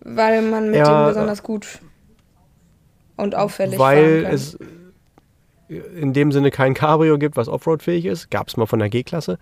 weil 0.00 0.42
man 0.42 0.70
mit 0.70 0.76
ja, 0.76 1.04
dem 1.04 1.08
besonders 1.08 1.42
gut 1.42 1.80
und 3.16 3.34
auffällig 3.34 3.78
weil 3.78 4.22
fahren 4.22 4.22
kann? 4.24 4.34
es 4.34 4.58
in 5.68 6.12
dem 6.12 6.30
Sinne 6.30 6.50
kein 6.50 6.74
Cabrio 6.74 7.18
gibt, 7.18 7.36
was 7.36 7.48
Offroad-fähig 7.48 8.04
ist. 8.04 8.30
Gab 8.30 8.46
es 8.48 8.56
mal 8.56 8.66
von 8.66 8.78
der 8.78 8.88
G-Klasse. 8.88 9.38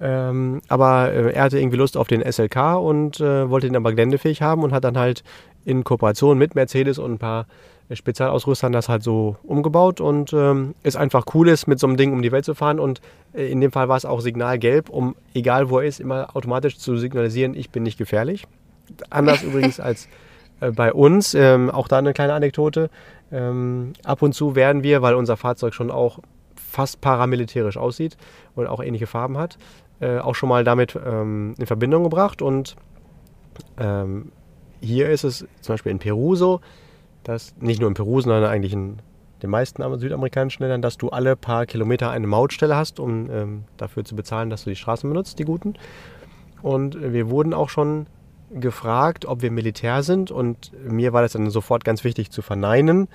Ähm, 0.00 0.60
aber 0.68 1.12
äh, 1.12 1.32
er 1.32 1.44
hatte 1.44 1.58
irgendwie 1.58 1.76
Lust 1.76 1.96
auf 1.96 2.08
den 2.08 2.20
SLK 2.20 2.76
und 2.78 3.20
äh, 3.20 3.48
wollte 3.48 3.68
ihn 3.68 3.76
aber 3.76 3.92
geländefähig 3.92 4.42
haben 4.42 4.64
und 4.64 4.72
hat 4.72 4.84
dann 4.84 4.98
halt 4.98 5.22
in 5.68 5.84
Kooperation 5.84 6.38
mit 6.38 6.54
Mercedes 6.54 6.98
und 6.98 7.12
ein 7.12 7.18
paar 7.18 7.46
Spezialausrüstern 7.92 8.72
das 8.72 8.88
halt 8.88 9.02
so 9.02 9.36
umgebaut 9.42 10.00
und 10.00 10.32
ähm, 10.32 10.74
ist 10.82 10.96
einfach 10.96 11.26
cool 11.34 11.48
ist, 11.48 11.66
mit 11.66 11.78
so 11.78 11.86
einem 11.86 11.96
Ding 11.96 12.12
um 12.12 12.22
die 12.22 12.32
Welt 12.32 12.44
zu 12.44 12.54
fahren 12.54 12.80
und 12.80 13.00
äh, 13.34 13.50
in 13.50 13.60
dem 13.60 13.70
Fall 13.70 13.88
war 13.88 13.96
es 13.96 14.04
auch 14.04 14.20
Signalgelb, 14.20 14.88
um 14.88 15.14
egal 15.34 15.68
wo 15.70 15.78
er 15.78 15.86
ist, 15.86 16.00
immer 16.00 16.34
automatisch 16.34 16.78
zu 16.78 16.96
signalisieren, 16.96 17.54
ich 17.54 17.70
bin 17.70 17.82
nicht 17.82 17.98
gefährlich. 17.98 18.46
Anders 19.10 19.42
übrigens 19.44 19.78
als 19.78 20.08
äh, 20.60 20.70
bei 20.70 20.92
uns, 20.92 21.34
ähm, 21.34 21.70
auch 21.70 21.88
da 21.88 21.98
eine 21.98 22.14
kleine 22.14 22.32
Anekdote. 22.32 22.90
Ähm, 23.30 23.92
ab 24.04 24.22
und 24.22 24.34
zu 24.34 24.54
werden 24.54 24.82
wir, 24.82 25.02
weil 25.02 25.14
unser 25.14 25.36
Fahrzeug 25.36 25.74
schon 25.74 25.90
auch 25.90 26.18
fast 26.56 27.00
paramilitärisch 27.00 27.76
aussieht 27.76 28.16
und 28.54 28.66
auch 28.66 28.82
ähnliche 28.82 29.06
Farben 29.06 29.36
hat, 29.36 29.58
äh, 30.00 30.18
auch 30.18 30.34
schon 30.34 30.48
mal 30.48 30.64
damit 30.64 30.98
ähm, 31.06 31.54
in 31.58 31.66
Verbindung 31.66 32.04
gebracht. 32.04 32.40
Und 32.42 32.76
ähm, 33.78 34.32
hier 34.80 35.10
ist 35.10 35.24
es 35.24 35.46
zum 35.60 35.74
Beispiel 35.74 35.92
in 35.92 35.98
Peru 35.98 36.34
so, 36.34 36.60
dass 37.24 37.54
nicht 37.60 37.80
nur 37.80 37.88
in 37.88 37.94
Peru, 37.94 38.20
sondern 38.20 38.44
eigentlich 38.44 38.72
in 38.72 38.98
den 39.42 39.50
meisten 39.50 39.82
südamerikanischen 39.98 40.62
Ländern, 40.62 40.82
dass 40.82 40.96
du 40.96 41.10
alle 41.10 41.36
paar 41.36 41.66
Kilometer 41.66 42.10
eine 42.10 42.26
Mautstelle 42.26 42.76
hast, 42.76 42.98
um 42.98 43.30
ähm, 43.30 43.64
dafür 43.76 44.04
zu 44.04 44.16
bezahlen, 44.16 44.50
dass 44.50 44.64
du 44.64 44.70
die 44.70 44.76
Straßen 44.76 45.08
benutzt, 45.08 45.38
die 45.38 45.44
guten. 45.44 45.74
Und 46.62 47.00
wir 47.00 47.30
wurden 47.30 47.54
auch 47.54 47.68
schon 47.68 48.06
gefragt, 48.50 49.26
ob 49.26 49.42
wir 49.42 49.50
Militär 49.50 50.02
sind 50.02 50.30
und 50.30 50.72
mir 50.82 51.12
war 51.12 51.22
das 51.22 51.32
dann 51.32 51.50
sofort 51.50 51.84
ganz 51.84 52.02
wichtig 52.02 52.30
zu 52.30 52.42
verneinen, 52.42 53.08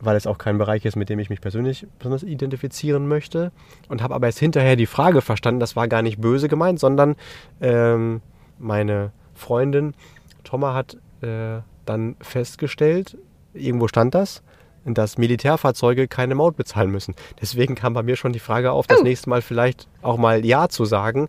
weil 0.00 0.16
es 0.16 0.26
auch 0.26 0.38
kein 0.38 0.58
Bereich 0.58 0.84
ist, 0.84 0.96
mit 0.96 1.08
dem 1.08 1.18
ich 1.18 1.28
mich 1.28 1.40
persönlich 1.40 1.86
besonders 1.98 2.22
identifizieren 2.22 3.08
möchte 3.08 3.52
und 3.88 4.02
habe 4.02 4.14
aber 4.14 4.26
erst 4.26 4.38
hinterher 4.38 4.76
die 4.76 4.86
Frage 4.86 5.20
verstanden, 5.20 5.60
das 5.60 5.76
war 5.76 5.88
gar 5.88 6.02
nicht 6.02 6.20
böse 6.20 6.48
gemeint, 6.48 6.80
sondern 6.80 7.16
ähm, 7.60 8.22
meine 8.58 9.12
Freundin 9.34 9.94
Thomas 10.48 10.74
hat 10.74 10.96
äh, 11.22 11.60
dann 11.84 12.16
festgestellt, 12.20 13.18
irgendwo 13.52 13.86
stand 13.86 14.14
das, 14.14 14.42
dass 14.86 15.18
Militärfahrzeuge 15.18 16.08
keine 16.08 16.34
Maut 16.34 16.56
bezahlen 16.56 16.90
müssen. 16.90 17.14
Deswegen 17.42 17.74
kam 17.74 17.92
bei 17.92 18.02
mir 18.02 18.16
schon 18.16 18.32
die 18.32 18.38
Frage 18.38 18.72
auf, 18.72 18.86
das 18.86 19.00
oh. 19.00 19.02
nächste 19.02 19.28
Mal 19.28 19.42
vielleicht 19.42 19.88
auch 20.00 20.16
mal 20.16 20.46
Ja 20.46 20.70
zu 20.70 20.86
sagen, 20.86 21.28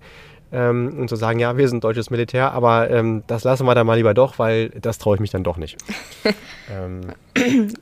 ähm, 0.53 0.97
und 0.97 1.09
zu 1.09 1.17
sagen, 1.17 1.39
ja, 1.39 1.57
wir 1.57 1.67
sind 1.67 1.83
deutsches 1.83 2.09
Militär, 2.09 2.53
aber 2.53 2.89
ähm, 2.89 3.23
das 3.27 3.43
lassen 3.43 3.65
wir 3.65 3.75
dann 3.75 3.85
mal 3.85 3.97
lieber 3.97 4.13
doch, 4.13 4.39
weil 4.39 4.69
das 4.69 4.97
traue 4.97 5.15
ich 5.15 5.19
mich 5.21 5.31
dann 5.31 5.43
doch 5.43 5.57
nicht. 5.57 5.75
ähm. 6.71 7.01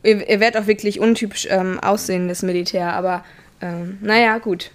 ihr, 0.04 0.28
ihr 0.28 0.40
werdet 0.40 0.64
auch 0.64 0.68
wirklich 0.68 1.00
untypisch 1.00 1.48
ähm, 1.52 1.80
aussehendes 1.80 2.42
Militär, 2.42 2.94
aber 2.94 3.24
ähm, 3.62 4.00
naja, 4.02 4.40
gut. 4.40 4.72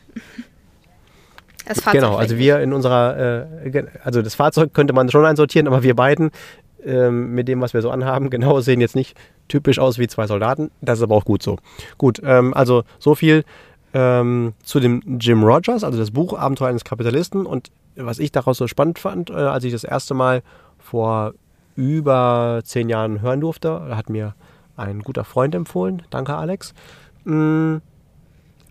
Das 1.66 1.80
Fahrzeug 1.80 2.02
Genau, 2.02 2.16
also 2.16 2.38
wir 2.38 2.60
in 2.60 2.72
unserer, 2.72 3.46
äh, 3.64 3.84
also 4.02 4.22
das 4.22 4.34
Fahrzeug 4.34 4.74
könnte 4.74 4.92
man 4.92 5.10
schon 5.10 5.24
einsortieren, 5.24 5.66
aber 5.66 5.82
wir 5.82 5.94
beiden 5.94 6.30
ähm, 6.84 7.34
mit 7.34 7.48
dem, 7.48 7.60
was 7.60 7.74
wir 7.74 7.82
so 7.82 7.90
anhaben, 7.90 8.30
genau 8.30 8.60
sehen 8.60 8.80
jetzt 8.80 8.96
nicht 8.96 9.16
typisch 9.48 9.78
aus 9.78 9.98
wie 9.98 10.08
zwei 10.08 10.26
Soldaten. 10.26 10.70
Das 10.80 10.98
ist 10.98 11.02
aber 11.02 11.14
auch 11.14 11.24
gut 11.24 11.42
so. 11.42 11.58
Gut, 11.98 12.20
ähm, 12.24 12.54
also 12.54 12.84
so 12.98 13.14
viel 13.14 13.44
ähm, 13.94 14.54
zu 14.64 14.80
dem 14.80 15.18
Jim 15.20 15.44
Rogers, 15.44 15.84
also 15.84 15.98
das 15.98 16.10
Buch 16.10 16.38
Abenteuer 16.38 16.68
eines 16.68 16.84
Kapitalisten. 16.84 17.46
Und 17.46 17.70
was 17.96 18.18
ich 18.18 18.32
daraus 18.32 18.58
so 18.58 18.66
spannend 18.66 18.98
fand, 18.98 19.30
äh, 19.30 19.34
als 19.34 19.64
ich 19.64 19.72
das 19.72 19.84
erste 19.84 20.14
Mal 20.14 20.42
vor 20.78 21.34
über 21.76 22.60
zehn 22.64 22.88
Jahren 22.88 23.20
hören 23.22 23.40
durfte, 23.40 23.96
hat 23.96 24.10
mir 24.10 24.34
ein 24.76 25.00
guter 25.00 25.24
Freund 25.24 25.54
empfohlen. 25.54 26.02
Danke, 26.10 26.34
Alex. 26.34 26.74
Mm, 27.24 27.76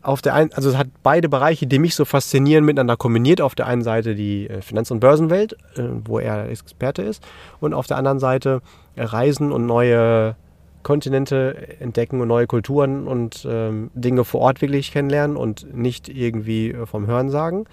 auf 0.01 0.21
der 0.21 0.33
einen, 0.33 0.51
also 0.53 0.69
es 0.69 0.77
hat 0.77 0.87
beide 1.03 1.29
Bereiche, 1.29 1.67
die 1.67 1.79
mich 1.79 1.95
so 1.95 2.05
faszinieren, 2.05 2.65
miteinander 2.65 2.97
kombiniert. 2.97 3.41
Auf 3.41 3.55
der 3.55 3.67
einen 3.67 3.83
Seite 3.83 4.15
die 4.15 4.49
äh, 4.49 4.61
Finanz- 4.61 4.91
und 4.91 4.99
Börsenwelt, 4.99 5.53
äh, 5.75 5.83
wo 6.05 6.19
er 6.19 6.49
Experte 6.49 7.01
ist, 7.01 7.23
und 7.59 7.73
auf 7.73 7.87
der 7.87 7.97
anderen 7.97 8.19
Seite 8.19 8.61
Reisen 8.97 9.51
und 9.51 9.65
neue 9.65 10.35
Kontinente 10.83 11.79
entdecken 11.79 12.21
und 12.21 12.27
neue 12.27 12.47
Kulturen 12.47 13.07
und 13.07 13.47
ähm, 13.49 13.91
Dinge 13.93 14.23
vor 14.23 14.41
Ort 14.41 14.61
wirklich 14.61 14.91
kennenlernen 14.91 15.37
und 15.37 15.73
nicht 15.75 16.09
irgendwie 16.09 16.71
äh, 16.71 16.85
vom 16.85 17.07
Hören 17.07 17.29
sagen. 17.29 17.65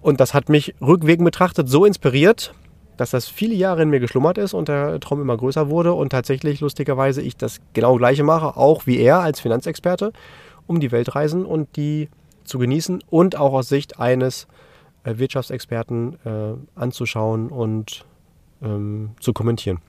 Und 0.00 0.20
das 0.20 0.32
hat 0.32 0.48
mich 0.48 0.74
rückwirkend 0.80 1.24
betrachtet 1.24 1.68
so 1.68 1.84
inspiriert, 1.84 2.54
dass 2.96 3.10
das 3.10 3.28
viele 3.28 3.54
Jahre 3.54 3.82
in 3.82 3.90
mir 3.90 4.00
geschlummert 4.00 4.38
ist 4.38 4.54
und 4.54 4.68
der 4.68 5.00
Traum 5.00 5.20
immer 5.20 5.36
größer 5.36 5.68
wurde 5.68 5.92
und 5.92 6.10
tatsächlich 6.10 6.60
lustigerweise 6.60 7.22
ich 7.22 7.36
das 7.36 7.60
genau 7.72 7.96
gleiche 7.96 8.24
mache, 8.24 8.56
auch 8.56 8.86
wie 8.86 8.98
er 8.98 9.20
als 9.20 9.40
Finanzexperte, 9.40 10.12
um 10.68 10.78
die 10.78 10.92
Welt 10.92 11.16
reisen 11.16 11.44
und 11.44 11.74
die 11.74 12.08
zu 12.44 12.58
genießen 12.58 13.02
und 13.10 13.36
auch 13.36 13.52
aus 13.52 13.68
Sicht 13.68 13.98
eines 13.98 14.46
äh, 15.02 15.18
Wirtschaftsexperten 15.18 16.18
äh, 16.24 16.80
anzuschauen 16.80 17.48
und 17.48 18.04
ähm, 18.62 19.10
zu 19.20 19.32
kommentieren. 19.32 19.80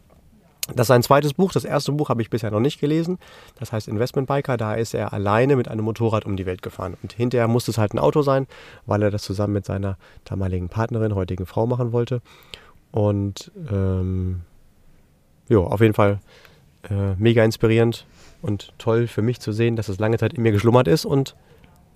Das 0.76 0.88
ist 0.88 0.92
ein 0.92 1.04
zweites 1.04 1.34
Buch. 1.34 1.52
Das 1.52 1.66
erste 1.66 1.92
Buch 1.92 2.10
habe 2.10 2.22
ich 2.22 2.30
bisher 2.30 2.52
noch 2.52 2.60
nicht 2.60 2.80
gelesen. 2.80 3.18
Das 3.58 3.72
heißt 3.72 3.88
Investment 3.88 4.28
Biker. 4.28 4.56
Da 4.58 4.76
ist 4.76 4.94
er 4.94 5.14
alleine 5.14 5.56
mit 5.56 5.68
einem 5.68 5.86
Motorrad 5.86 6.26
um 6.26 6.38
die 6.38 6.46
Welt 6.46 6.62
gefahren. 6.62 6.96
Und 7.02 7.14
hinterher 7.14 7.48
musste 7.48 7.72
es 7.72 7.78
halt 7.78 7.94
ein 7.94 8.00
Auto 8.00 8.22
sein, 8.22 8.46
weil 8.86 9.02
er 9.02 9.10
das 9.10 9.24
zusammen 9.24 9.54
mit 9.54 9.66
seiner 9.66 9.98
damaligen 10.26 10.70
Partnerin, 10.70 11.16
heutigen 11.16 11.48
Frau, 11.48 11.66
machen 11.66 11.92
wollte. 11.92 12.22
Und 12.92 13.52
ähm, 13.72 14.42
ja, 15.48 15.58
auf 15.58 15.82
jeden 15.82 15.96
Fall 15.96 16.20
äh, 16.90 17.16
mega 17.18 17.44
inspirierend 17.44 18.06
und 18.42 18.74
toll 18.78 19.08
für 19.08 19.22
mich 19.22 19.40
zu 19.40 19.52
sehen, 19.52 19.76
dass 19.76 19.90
es 19.90 20.00
lange 20.00 20.18
Zeit 20.18 20.34
in 20.34 20.44
mir 20.44 20.52
geschlummert 20.52 20.88
ist 20.88 21.06
und 21.06 21.36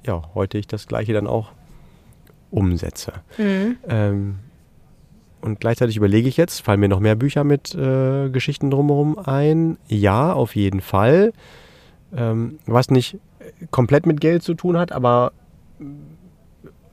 ja, 0.05 0.21
heute 0.33 0.57
ich 0.57 0.67
das 0.67 0.87
Gleiche 0.87 1.13
dann 1.13 1.27
auch 1.27 1.51
umsetze. 2.51 3.13
Mhm. 3.37 3.77
Ähm, 3.87 4.39
und 5.41 5.59
gleichzeitig 5.59 5.97
überlege 5.97 6.29
ich 6.29 6.37
jetzt, 6.37 6.61
fallen 6.61 6.79
mir 6.79 6.87
noch 6.87 6.99
mehr 6.99 7.15
Bücher 7.15 7.43
mit 7.43 7.75
äh, 7.75 8.29
Geschichten 8.29 8.71
drumherum 8.71 9.19
ein? 9.19 9.77
Ja, 9.87 10.31
auf 10.31 10.55
jeden 10.55 10.79
Fall. 10.79 11.33
Ähm, 12.15 12.59
was 12.65 12.89
nicht 12.89 13.17
komplett 13.71 14.05
mit 14.05 14.21
Geld 14.21 14.43
zu 14.43 14.53
tun 14.53 14.77
hat, 14.77 14.91
aber 14.91 15.33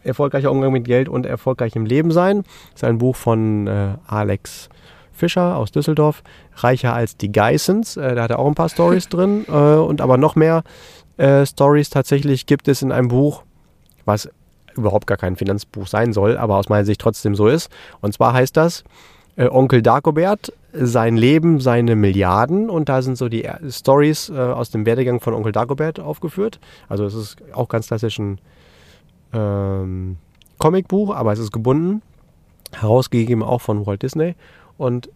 erfolgreicher 0.02 0.50
Umgang 0.50 0.72
mit 0.72 0.84
Geld 0.84 1.08
und 1.08 1.26
erfolgreich 1.26 1.76
im 1.76 1.86
Leben 1.86 2.10
sein. 2.10 2.42
Das 2.72 2.82
ist 2.82 2.84
ein 2.84 2.98
Buch 2.98 3.16
von 3.16 3.66
äh, 3.66 3.94
Alex 4.06 4.68
Fischer 5.20 5.56
aus 5.56 5.70
Düsseldorf, 5.70 6.22
Reicher 6.56 6.94
als 6.94 7.16
die 7.16 7.30
Geissens. 7.30 7.96
Äh, 7.96 8.16
da 8.16 8.24
hat 8.24 8.30
er 8.30 8.40
auch 8.40 8.48
ein 8.48 8.56
paar 8.56 8.68
Stories 8.68 9.08
drin 9.10 9.44
äh, 9.48 9.52
und 9.52 10.00
aber 10.00 10.16
noch 10.16 10.34
mehr 10.34 10.64
äh, 11.16 11.46
Stories 11.46 11.90
tatsächlich 11.90 12.46
gibt 12.46 12.66
es 12.66 12.82
in 12.82 12.90
einem 12.90 13.08
Buch, 13.08 13.44
was 14.04 14.28
überhaupt 14.74 15.06
gar 15.06 15.18
kein 15.18 15.36
Finanzbuch 15.36 15.86
sein 15.86 16.12
soll, 16.12 16.36
aber 16.36 16.56
aus 16.56 16.68
meiner 16.68 16.84
Sicht 16.84 17.00
trotzdem 17.00 17.34
so 17.34 17.46
ist. 17.46 17.70
Und 18.00 18.14
zwar 18.14 18.32
heißt 18.32 18.56
das 18.56 18.84
äh, 19.36 19.48
Onkel 19.48 19.82
Dagobert, 19.82 20.52
sein 20.72 21.16
Leben, 21.16 21.60
seine 21.60 21.96
Milliarden. 21.96 22.70
Und 22.70 22.88
da 22.88 23.02
sind 23.02 23.16
so 23.16 23.28
die 23.28 23.44
äh, 23.44 23.70
Stories 23.70 24.30
äh, 24.30 24.38
aus 24.38 24.70
dem 24.70 24.86
Werdegang 24.86 25.20
von 25.20 25.34
Onkel 25.34 25.52
Dagobert 25.52 26.00
aufgeführt. 26.00 26.58
Also 26.88 27.04
es 27.04 27.14
ist 27.14 27.36
auch 27.52 27.68
ganz 27.68 27.88
klassisch 27.88 28.18
ein 28.18 28.40
ähm, 29.32 30.16
Comicbuch, 30.58 31.14
aber 31.14 31.32
es 31.32 31.38
ist 31.38 31.52
gebunden, 31.52 32.02
herausgegeben 32.72 33.42
auch 33.42 33.60
von 33.60 33.86
Walt 33.86 34.02
Disney. 34.02 34.34
Und 34.80 35.10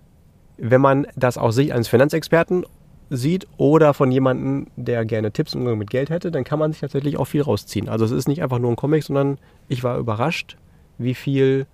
wenn 0.59 0.83
man 0.83 1.07
das 1.17 1.39
aus 1.39 1.55
Sicht 1.55 1.73
eines 1.73 1.89
Finanzexperten 1.89 2.67
sieht 3.09 3.47
oder 3.57 3.95
von 3.95 4.13
jemandem, 4.13 4.67
der 4.77 5.07
gerne 5.07 5.33
Tipps 5.33 5.55
im 5.55 5.63
Umgang 5.63 5.79
mit 5.79 5.89
Geld 5.89 6.11
hätte, 6.11 6.31
dann 6.31 6.45
kann 6.45 6.59
man 6.59 6.73
sich 6.73 6.83
tatsächlich 6.83 7.17
auch 7.17 7.25
viel 7.25 7.41
rausziehen. 7.41 7.89
Also 7.89 8.05
es 8.05 8.11
ist 8.11 8.29
nicht 8.29 8.43
einfach 8.43 8.59
nur 8.59 8.71
ein 8.71 8.77
Comic, 8.77 9.05
sondern 9.05 9.39
ich 9.69 9.83
war 9.83 9.97
überrascht, 9.97 10.59
wie 10.99 11.15
viel 11.15 11.67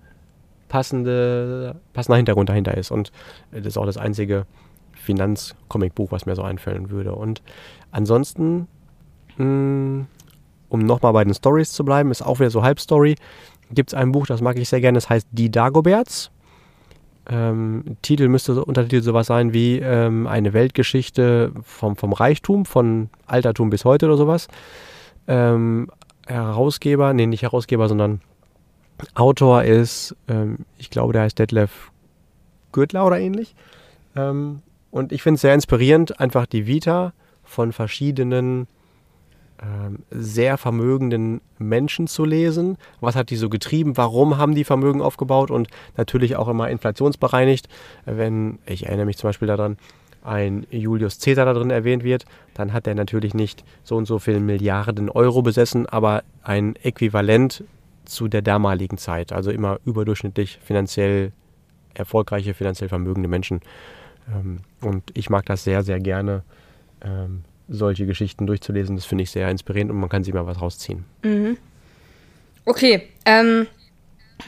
passende, 0.69 1.75
passender 1.91 2.15
Hintergrund 2.15 2.47
dahinter 2.47 2.77
ist. 2.77 2.91
Und 2.91 3.11
das 3.51 3.65
ist 3.65 3.77
auch 3.77 3.85
das 3.85 3.97
einzige 3.97 4.45
Finanz-Comicbuch, 4.93 6.13
was 6.13 6.25
mir 6.25 6.37
so 6.37 6.43
einfallen 6.43 6.91
würde. 6.91 7.13
Und 7.13 7.41
ansonsten, 7.91 8.69
mh, 9.35 10.05
um 10.69 10.79
nochmal 10.79 11.11
bei 11.11 11.25
den 11.25 11.33
Stories 11.33 11.73
zu 11.73 11.83
bleiben, 11.83 12.09
ist 12.09 12.21
auch 12.21 12.39
wieder 12.39 12.51
so 12.51 12.63
Halbstory, 12.63 13.17
gibt 13.69 13.89
es 13.89 13.93
ein 13.93 14.13
Buch, 14.13 14.27
das 14.27 14.39
mag 14.39 14.57
ich 14.57 14.69
sehr 14.69 14.79
gerne, 14.79 14.95
das 14.95 15.09
heißt 15.09 15.27
Die 15.31 15.51
Dagoberts. 15.51 16.31
Ähm, 17.29 17.97
Titel 18.01 18.27
müsste 18.27 18.63
Untertitel 18.63 19.03
sowas 19.03 19.27
sein 19.27 19.53
wie 19.53 19.79
ähm, 19.79 20.27
eine 20.27 20.53
Weltgeschichte 20.53 21.51
vom, 21.63 21.95
vom 21.95 22.13
Reichtum, 22.13 22.65
von 22.65 23.09
Altertum 23.27 23.69
bis 23.69 23.85
heute 23.85 24.07
oder 24.07 24.17
sowas. 24.17 24.47
Ähm, 25.27 25.89
Herausgeber, 26.27 27.13
nee, 27.13 27.25
nicht 27.25 27.43
Herausgeber, 27.43 27.87
sondern 27.87 28.21
Autor 29.15 29.63
ist, 29.63 30.15
ähm, 30.27 30.59
ich 30.77 30.89
glaube, 30.89 31.13
der 31.13 31.23
heißt 31.23 31.37
Detlef 31.37 31.91
Gürtler 32.71 33.05
oder 33.05 33.19
ähnlich. 33.19 33.55
Ähm, 34.15 34.61
und 34.91 35.11
ich 35.11 35.23
finde 35.23 35.35
es 35.35 35.41
sehr 35.41 35.53
inspirierend, 35.53 36.19
einfach 36.19 36.45
die 36.45 36.67
Vita 36.67 37.13
von 37.43 37.71
verschiedenen 37.71 38.67
sehr 40.09 40.57
vermögenden 40.57 41.41
Menschen 41.59 42.07
zu 42.07 42.25
lesen. 42.25 42.77
Was 42.99 43.15
hat 43.15 43.29
die 43.29 43.35
so 43.35 43.47
getrieben? 43.47 43.95
Warum 43.95 44.37
haben 44.37 44.55
die 44.55 44.63
Vermögen 44.63 45.01
aufgebaut? 45.01 45.51
Und 45.51 45.67
natürlich 45.97 46.35
auch 46.35 46.47
immer 46.47 46.69
inflationsbereinigt. 46.69 47.67
Wenn, 48.05 48.57
ich 48.65 48.87
erinnere 48.87 49.05
mich 49.05 49.17
zum 49.17 49.27
Beispiel 49.27 49.47
daran, 49.47 49.77
ein 50.23 50.65
Julius 50.69 51.19
Caesar 51.19 51.45
da 51.45 51.53
drin 51.53 51.69
erwähnt 51.69 52.03
wird, 52.03 52.25
dann 52.53 52.73
hat 52.73 52.87
er 52.87 52.95
natürlich 52.95 53.33
nicht 53.33 53.63
so 53.83 53.97
und 53.97 54.05
so 54.05 54.19
viele 54.19 54.39
Milliarden 54.39 55.09
Euro 55.09 55.41
besessen, 55.41 55.87
aber 55.87 56.23
ein 56.43 56.75
Äquivalent 56.77 57.63
zu 58.05 58.27
der 58.27 58.41
damaligen 58.41 58.97
Zeit. 58.97 59.31
Also 59.31 59.51
immer 59.51 59.79
überdurchschnittlich 59.85 60.59
finanziell 60.63 61.31
erfolgreiche, 61.93 62.53
finanziell 62.53 62.89
vermögende 62.89 63.29
Menschen. 63.29 63.61
Ähm, 64.31 64.59
und 64.81 65.03
ich 65.13 65.29
mag 65.29 65.45
das 65.45 65.63
sehr, 65.63 65.83
sehr 65.83 65.99
gerne, 65.99 66.43
ähm, 67.03 67.43
solche 67.71 68.05
Geschichten 68.05 68.45
durchzulesen. 68.47 68.95
Das 68.95 69.05
finde 69.05 69.23
ich 69.23 69.31
sehr 69.31 69.49
inspirierend 69.49 69.91
und 69.91 69.99
man 69.99 70.09
kann 70.09 70.23
sich 70.23 70.33
mal 70.33 70.45
was 70.45 70.61
rausziehen. 70.61 71.05
Mhm. 71.23 71.57
Okay, 72.65 73.03
ähm, 73.25 73.65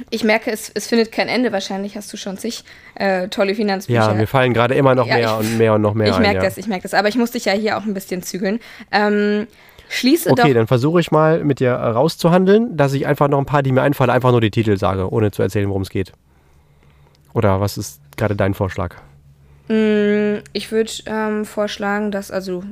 ich 0.09 0.23
merke, 0.23 0.51
es, 0.51 0.69
es 0.73 0.87
findet 0.87 1.11
kein 1.11 1.27
Ende. 1.27 1.51
Wahrscheinlich 1.51 1.95
hast 1.95 2.11
du 2.13 2.17
schon 2.17 2.37
zig 2.37 2.63
äh, 2.95 3.27
tolle 3.29 3.55
Finanzbücher. 3.55 3.99
Ja, 4.07 4.13
mir 4.13 4.27
fallen 4.27 4.53
gerade 4.53 4.75
immer 4.75 4.93
noch 4.95 5.07
Ja, 5.07 5.15
mehr 5.15 5.25
ich- 5.41 5.47
und 5.51 5.57
mehr 5.57 5.73
und 5.73 5.81
noch 5.81 5.93
mehr 5.93 6.09
ich 6.09 6.19
merke 6.19 6.37
ja. 6.37 6.43
das, 6.43 6.57
ich 6.57 6.67
merke 6.67 6.83
das. 6.83 6.93
Aber 6.93 7.07
ich 7.07 7.15
muss 7.15 7.31
dich 7.31 7.45
ja 7.45 7.53
hier 7.53 7.77
auch 7.77 7.83
ein 7.85 7.93
bisschen 7.93 8.21
zügeln. 8.23 8.59
Ähm, 8.91 9.47
schließe 9.89 10.29
Okay, 10.31 10.49
doch. 10.49 10.53
dann 10.53 10.67
versuche 10.67 10.99
ich 10.99 11.11
mal 11.11 11.43
mit 11.43 11.59
dir 11.59 11.69
äh, 11.71 11.87
rauszuhandeln, 11.89 12.75
dass 12.77 12.93
ich 12.93 13.07
einfach 13.07 13.27
noch 13.29 13.39
ein 13.39 13.45
paar, 13.45 13.63
die 13.63 13.71
mir 13.71 13.81
einfallen, 13.81 14.09
einfach 14.09 14.31
nur 14.31 14.41
die 14.41 14.51
Titel 14.51 14.77
sage, 14.77 15.11
ohne 15.11 15.31
zu 15.31 15.41
erzählen, 15.41 15.67
worum 15.69 15.81
es 15.83 15.89
geht. 15.89 16.11
Oder 17.33 17.61
was 17.61 17.77
ist 17.77 17.99
gerade 18.17 18.35
dein 18.35 18.53
Vorschlag? 18.53 18.95
Mm, 19.69 20.37
Ich 20.53 20.71
würde 20.71 20.91
ähm, 21.07 21.45
vorschlagen, 21.45 22.11
dass, 22.11 22.29
also, 22.31 22.63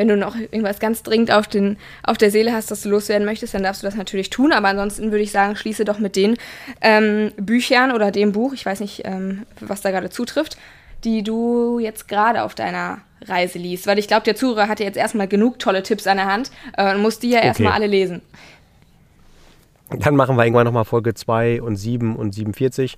wenn 0.00 0.08
du 0.08 0.16
noch 0.16 0.34
irgendwas 0.34 0.78
ganz 0.78 1.02
dringend 1.02 1.30
auf, 1.30 1.46
den, 1.46 1.76
auf 2.02 2.16
der 2.16 2.30
Seele 2.30 2.54
hast, 2.54 2.70
das 2.70 2.80
du 2.80 2.88
loswerden 2.88 3.26
möchtest, 3.26 3.52
dann 3.52 3.62
darfst 3.62 3.82
du 3.82 3.86
das 3.86 3.96
natürlich 3.96 4.30
tun. 4.30 4.50
Aber 4.50 4.68
ansonsten 4.68 5.10
würde 5.10 5.22
ich 5.22 5.30
sagen, 5.30 5.56
schließe 5.56 5.84
doch 5.84 5.98
mit 5.98 6.16
den 6.16 6.38
ähm, 6.80 7.32
Büchern 7.36 7.92
oder 7.92 8.10
dem 8.10 8.32
Buch, 8.32 8.54
ich 8.54 8.64
weiß 8.64 8.80
nicht, 8.80 9.02
ähm, 9.04 9.42
was 9.60 9.82
da 9.82 9.90
gerade 9.90 10.08
zutrifft, 10.08 10.56
die 11.04 11.22
du 11.22 11.78
jetzt 11.80 12.08
gerade 12.08 12.44
auf 12.44 12.54
deiner 12.54 13.02
Reise 13.26 13.58
liest. 13.58 13.86
Weil 13.86 13.98
ich 13.98 14.08
glaube, 14.08 14.22
der 14.24 14.36
Zuhörer 14.36 14.68
hatte 14.68 14.84
jetzt 14.84 14.96
erstmal 14.96 15.28
genug 15.28 15.58
tolle 15.58 15.82
Tipps 15.82 16.06
an 16.06 16.16
der 16.16 16.32
Hand 16.32 16.50
äh, 16.78 16.94
und 16.94 17.02
muss 17.02 17.18
die 17.18 17.28
ja 17.28 17.40
Okay. 17.40 17.48
erstmal 17.48 17.72
alle 17.72 17.86
lesen. 17.86 18.22
Dann 19.90 20.16
machen 20.16 20.34
wir 20.36 20.44
irgendwann 20.44 20.64
nochmal 20.64 20.86
Folge 20.86 21.12
2 21.12 21.60
und 21.60 21.76
7 21.76 22.16
und 22.16 22.34
47 22.34 22.96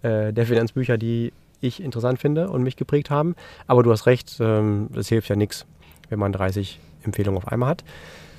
äh, 0.00 0.32
der 0.32 0.46
Finanzbücher, 0.46 0.96
die 0.96 1.30
ich 1.60 1.82
interessant 1.82 2.20
finde 2.20 2.48
und 2.48 2.62
mich 2.62 2.76
geprägt 2.76 3.10
haben. 3.10 3.34
Aber 3.66 3.82
du 3.82 3.92
hast 3.92 4.06
recht, 4.06 4.38
ähm, 4.40 4.88
das 4.94 5.08
hilft 5.08 5.28
ja 5.28 5.36
nichts, 5.36 5.66
wenn 6.10 6.18
man 6.18 6.32
30 6.32 6.78
Empfehlungen 7.04 7.38
auf 7.42 7.48
einmal 7.48 7.70
hat. 7.70 7.84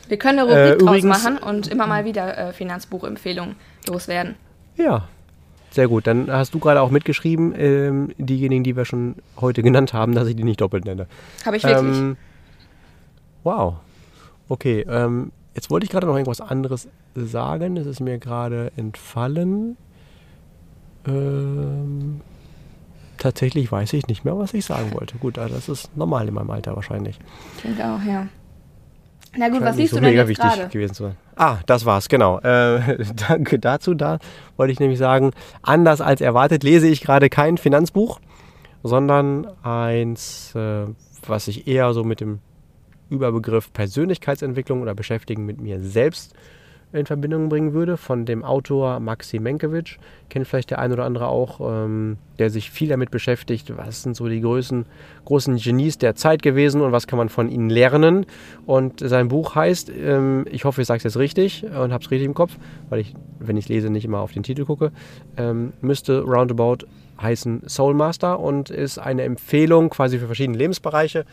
Wir 0.07 0.17
können 0.17 0.39
eine 0.39 0.49
Äh, 0.51 0.63
Rubrik 0.71 0.79
draus 0.79 0.97
übrigens- 0.97 1.05
machen 1.23 1.37
und 1.37 1.67
immer 1.67 1.87
mal 1.87 2.05
wieder 2.05 2.37
äh, 2.37 2.53
Finanzbuchempfehlungen 2.53 3.55
loswerden. 3.87 4.35
Ja, 4.75 5.07
sehr 5.71 5.87
gut. 5.87 6.07
Dann 6.07 6.31
hast 6.31 6.53
du 6.53 6.59
gerade 6.59 6.81
auch 6.81 6.89
mitgeschrieben, 6.89 7.53
ähm, 7.55 8.09
diejenigen, 8.17 8.63
die 8.63 8.75
wir 8.75 8.85
schon 8.85 9.15
heute 9.39 9.61
genannt 9.61 9.93
haben, 9.93 10.15
dass 10.15 10.27
ich 10.27 10.35
die 10.35 10.43
nicht 10.43 10.61
doppelt 10.61 10.85
nenne. 10.85 11.05
Habe 11.45 11.57
ich 11.57 11.63
wirklich. 11.63 11.97
Ähm, 11.97 12.17
wow. 13.43 13.75
Okay. 14.47 14.85
Ähm, 14.89 15.31
Jetzt 15.55 15.69
wollte 15.71 15.83
ich 15.83 15.89
gerade 15.89 16.07
noch 16.07 16.13
irgendwas 16.13 16.39
anderes 16.41 16.87
sagen. 17.15 17.75
Es 17.75 17.85
ist 17.85 17.99
mir 17.99 18.17
gerade 18.17 18.71
entfallen. 18.77 19.75
Ähm, 21.05 22.21
tatsächlich 23.19 23.71
weiß 23.71 23.93
ich 23.93 24.07
nicht 24.07 24.25
mehr, 24.25 24.37
was 24.37 24.53
ich 24.53 24.65
sagen 24.65 24.93
wollte. 24.93 25.17
Gut, 25.17 25.37
also 25.37 25.55
das 25.55 25.69
ist 25.69 25.95
normal 25.95 26.27
in 26.27 26.33
meinem 26.33 26.49
Alter 26.49 26.75
wahrscheinlich. 26.75 27.19
Ich 27.57 27.63
denke 27.63 27.83
auch, 27.85 28.01
ja. 28.03 28.27
Na 29.37 29.47
gut, 29.47 29.57
Scheint 29.57 29.65
was 29.65 29.77
liest 29.77 29.91
so 29.91 29.97
du 29.97 30.01
denn 30.01 30.09
mega 30.11 30.21
jetzt 30.21 30.29
wichtig 30.29 30.51
gerade? 30.51 30.69
gewesen 30.69 30.93
zu 30.93 31.03
sein. 31.03 31.15
Ah, 31.35 31.57
das 31.67 31.85
war's, 31.85 32.09
genau. 32.09 32.39
Äh, 32.39 32.97
danke 33.27 33.59
dazu. 33.59 33.93
Da 33.93 34.19
wollte 34.57 34.73
ich 34.73 34.79
nämlich 34.79 34.97
sagen, 34.97 35.31
anders 35.61 36.01
als 36.01 36.21
erwartet 36.21 36.63
lese 36.63 36.87
ich 36.87 37.01
gerade 37.01 37.29
kein 37.29 37.57
Finanzbuch, 37.57 38.19
sondern 38.81 39.45
eins, 39.61 40.55
äh, 40.55 40.85
was 41.27 41.45
sich 41.45 41.67
eher 41.67 41.93
so 41.93 42.03
mit 42.03 42.21
dem 42.21 42.39
Überbegriff 43.09 43.71
Persönlichkeitsentwicklung 43.73 44.81
oder 44.81 44.95
Beschäftigen 44.95 45.45
mit 45.45 45.61
mir 45.61 45.79
selbst 45.79 46.33
in 46.91 47.05
Verbindung 47.05 47.49
bringen 47.49 47.73
würde, 47.73 47.97
von 47.97 48.25
dem 48.25 48.43
Autor 48.43 48.99
Maxi 48.99 49.39
Menkiewicz. 49.39 49.97
Kennt 50.29 50.47
vielleicht 50.47 50.71
der 50.71 50.79
ein 50.79 50.91
oder 50.91 51.05
andere 51.05 51.27
auch, 51.27 51.59
ähm, 51.61 52.17
der 52.39 52.49
sich 52.49 52.71
viel 52.71 52.89
damit 52.89 53.11
beschäftigt, 53.11 53.77
was 53.77 54.03
sind 54.03 54.15
so 54.15 54.27
die 54.27 54.41
Größen, 54.41 54.85
großen 55.25 55.57
Genies 55.57 55.99
der 55.99 56.15
Zeit 56.15 56.41
gewesen 56.41 56.81
und 56.81 56.91
was 56.91 57.05
kann 57.05 57.17
man 57.17 57.29
von 57.29 57.49
ihnen 57.49 57.69
lernen. 57.69 58.25
Und 58.65 59.01
sein 59.01 59.27
Buch 59.27 59.55
heißt, 59.55 59.91
ähm, 59.95 60.45
ich 60.49 60.65
hoffe, 60.65 60.81
ich 60.81 60.87
sage 60.87 60.97
es 60.97 61.03
jetzt 61.03 61.17
richtig 61.17 61.63
und 61.63 61.93
habe 61.93 62.03
es 62.03 62.09
richtig 62.09 62.25
im 62.25 62.33
Kopf, 62.33 62.57
weil 62.89 62.99
ich, 62.99 63.13
wenn 63.39 63.57
ich 63.57 63.69
lese, 63.69 63.91
nicht 63.91 64.05
immer 64.05 64.19
auf 64.19 64.31
den 64.31 64.43
Titel 64.43 64.65
gucke, 64.65 64.91
ähm, 65.37 65.73
müsste 65.81 66.21
Roundabout 66.21 66.87
heißen 67.21 67.63
Soul 67.67 67.93
Master 67.93 68.39
und 68.39 68.69
ist 68.69 68.97
eine 68.97 69.23
Empfehlung 69.23 69.89
quasi 69.89 70.17
für 70.17 70.25
verschiedene 70.25 70.57
Lebensbereiche, 70.57 71.25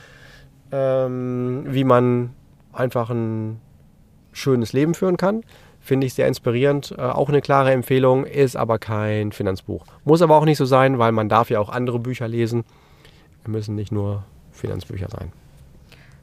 ähm, 0.73 1.65
wie 1.69 1.85
man 1.85 2.31
einfach 2.73 3.11
ein 3.11 3.61
schönes 4.37 4.73
Leben 4.73 4.95
führen 4.95 5.16
kann. 5.16 5.43
Finde 5.81 6.07
ich 6.07 6.14
sehr 6.14 6.26
inspirierend. 6.26 6.95
Äh, 6.97 7.02
auch 7.02 7.28
eine 7.28 7.40
klare 7.40 7.73
Empfehlung, 7.73 8.25
ist 8.25 8.57
aber 8.57 8.78
kein 8.78 9.33
Finanzbuch. 9.33 9.85
Muss 10.05 10.23
aber 10.23 10.37
auch 10.37 10.45
nicht 10.45 10.59
so 10.59 10.64
sein, 10.64 10.99
weil 10.99 11.12
man 11.12 11.28
darf 11.28 11.50
ja 11.50 11.61
auch 11.61 11.69
andere 11.69 11.99
Bücher 11.99 12.28
lesen. 12.28 12.64
Müssen 13.47 13.76
nicht 13.76 13.93
nur 13.93 14.25
Finanzbücher 14.52 15.09
sein. 15.09 15.33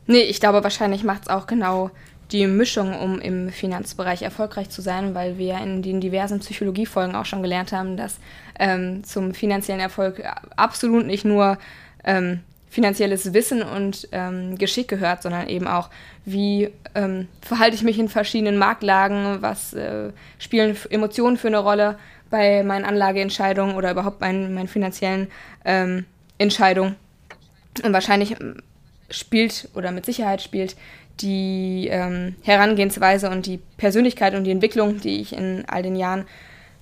Nee, 0.05 0.23
ich 0.23 0.41
glaube, 0.41 0.63
wahrscheinlich 0.63 1.05
macht 1.05 1.23
es 1.23 1.27
auch 1.29 1.47
genau 1.47 1.91
die 2.31 2.47
Mischung, 2.47 2.99
um 2.99 3.19
im 3.19 3.49
Finanzbereich 3.49 4.21
erfolgreich 4.21 4.69
zu 4.69 4.81
sein, 4.81 5.15
weil 5.15 5.37
wir 5.37 5.57
in 5.59 5.81
den 5.81 6.01
diversen 6.01 6.39
Psychologiefolgen 6.39 7.15
auch 7.15 7.25
schon 7.25 7.41
gelernt 7.41 7.71
haben, 7.71 7.95
dass 7.95 8.17
ähm, 8.59 9.03
zum 9.03 9.33
finanziellen 9.33 9.81
Erfolg 9.81 10.21
absolut 10.57 11.05
nicht 11.05 11.25
nur 11.25 11.57
ähm, 12.03 12.41
finanzielles 12.73 13.33
Wissen 13.33 13.61
und 13.61 14.07
ähm, 14.11 14.57
Geschick 14.57 14.87
gehört, 14.87 15.21
sondern 15.21 15.47
eben 15.47 15.67
auch, 15.67 15.91
wie 16.25 16.71
ähm, 16.95 17.27
verhalte 17.39 17.75
ich 17.75 17.83
mich 17.83 17.99
in 17.99 18.09
verschiedenen 18.09 18.57
Marktlagen, 18.57 19.43
was 19.43 19.73
äh, 19.73 20.09
spielen 20.39 20.75
Emotionen 20.89 21.37
für 21.37 21.49
eine 21.49 21.59
Rolle 21.59 21.99
bei 22.31 22.63
meinen 22.63 22.83
Anlageentscheidungen 22.83 23.75
oder 23.75 23.91
überhaupt 23.91 24.21
meinen, 24.21 24.55
meinen 24.55 24.67
finanziellen 24.67 25.27
ähm, 25.65 26.05
Entscheidungen. 26.39 26.95
Und 27.83 27.93
wahrscheinlich 27.93 28.41
ähm, 28.41 28.57
spielt 29.11 29.69
oder 29.75 29.91
mit 29.91 30.07
Sicherheit 30.07 30.41
spielt 30.41 30.75
die 31.21 31.89
ähm, 31.91 32.33
Herangehensweise 32.41 33.29
und 33.29 33.45
die 33.45 33.59
Persönlichkeit 33.77 34.33
und 34.33 34.45
die 34.45 34.51
Entwicklung, 34.51 34.99
die 34.99 35.21
ich 35.21 35.33
in 35.33 35.63
all 35.67 35.83
den 35.83 35.95
Jahren 35.95 36.25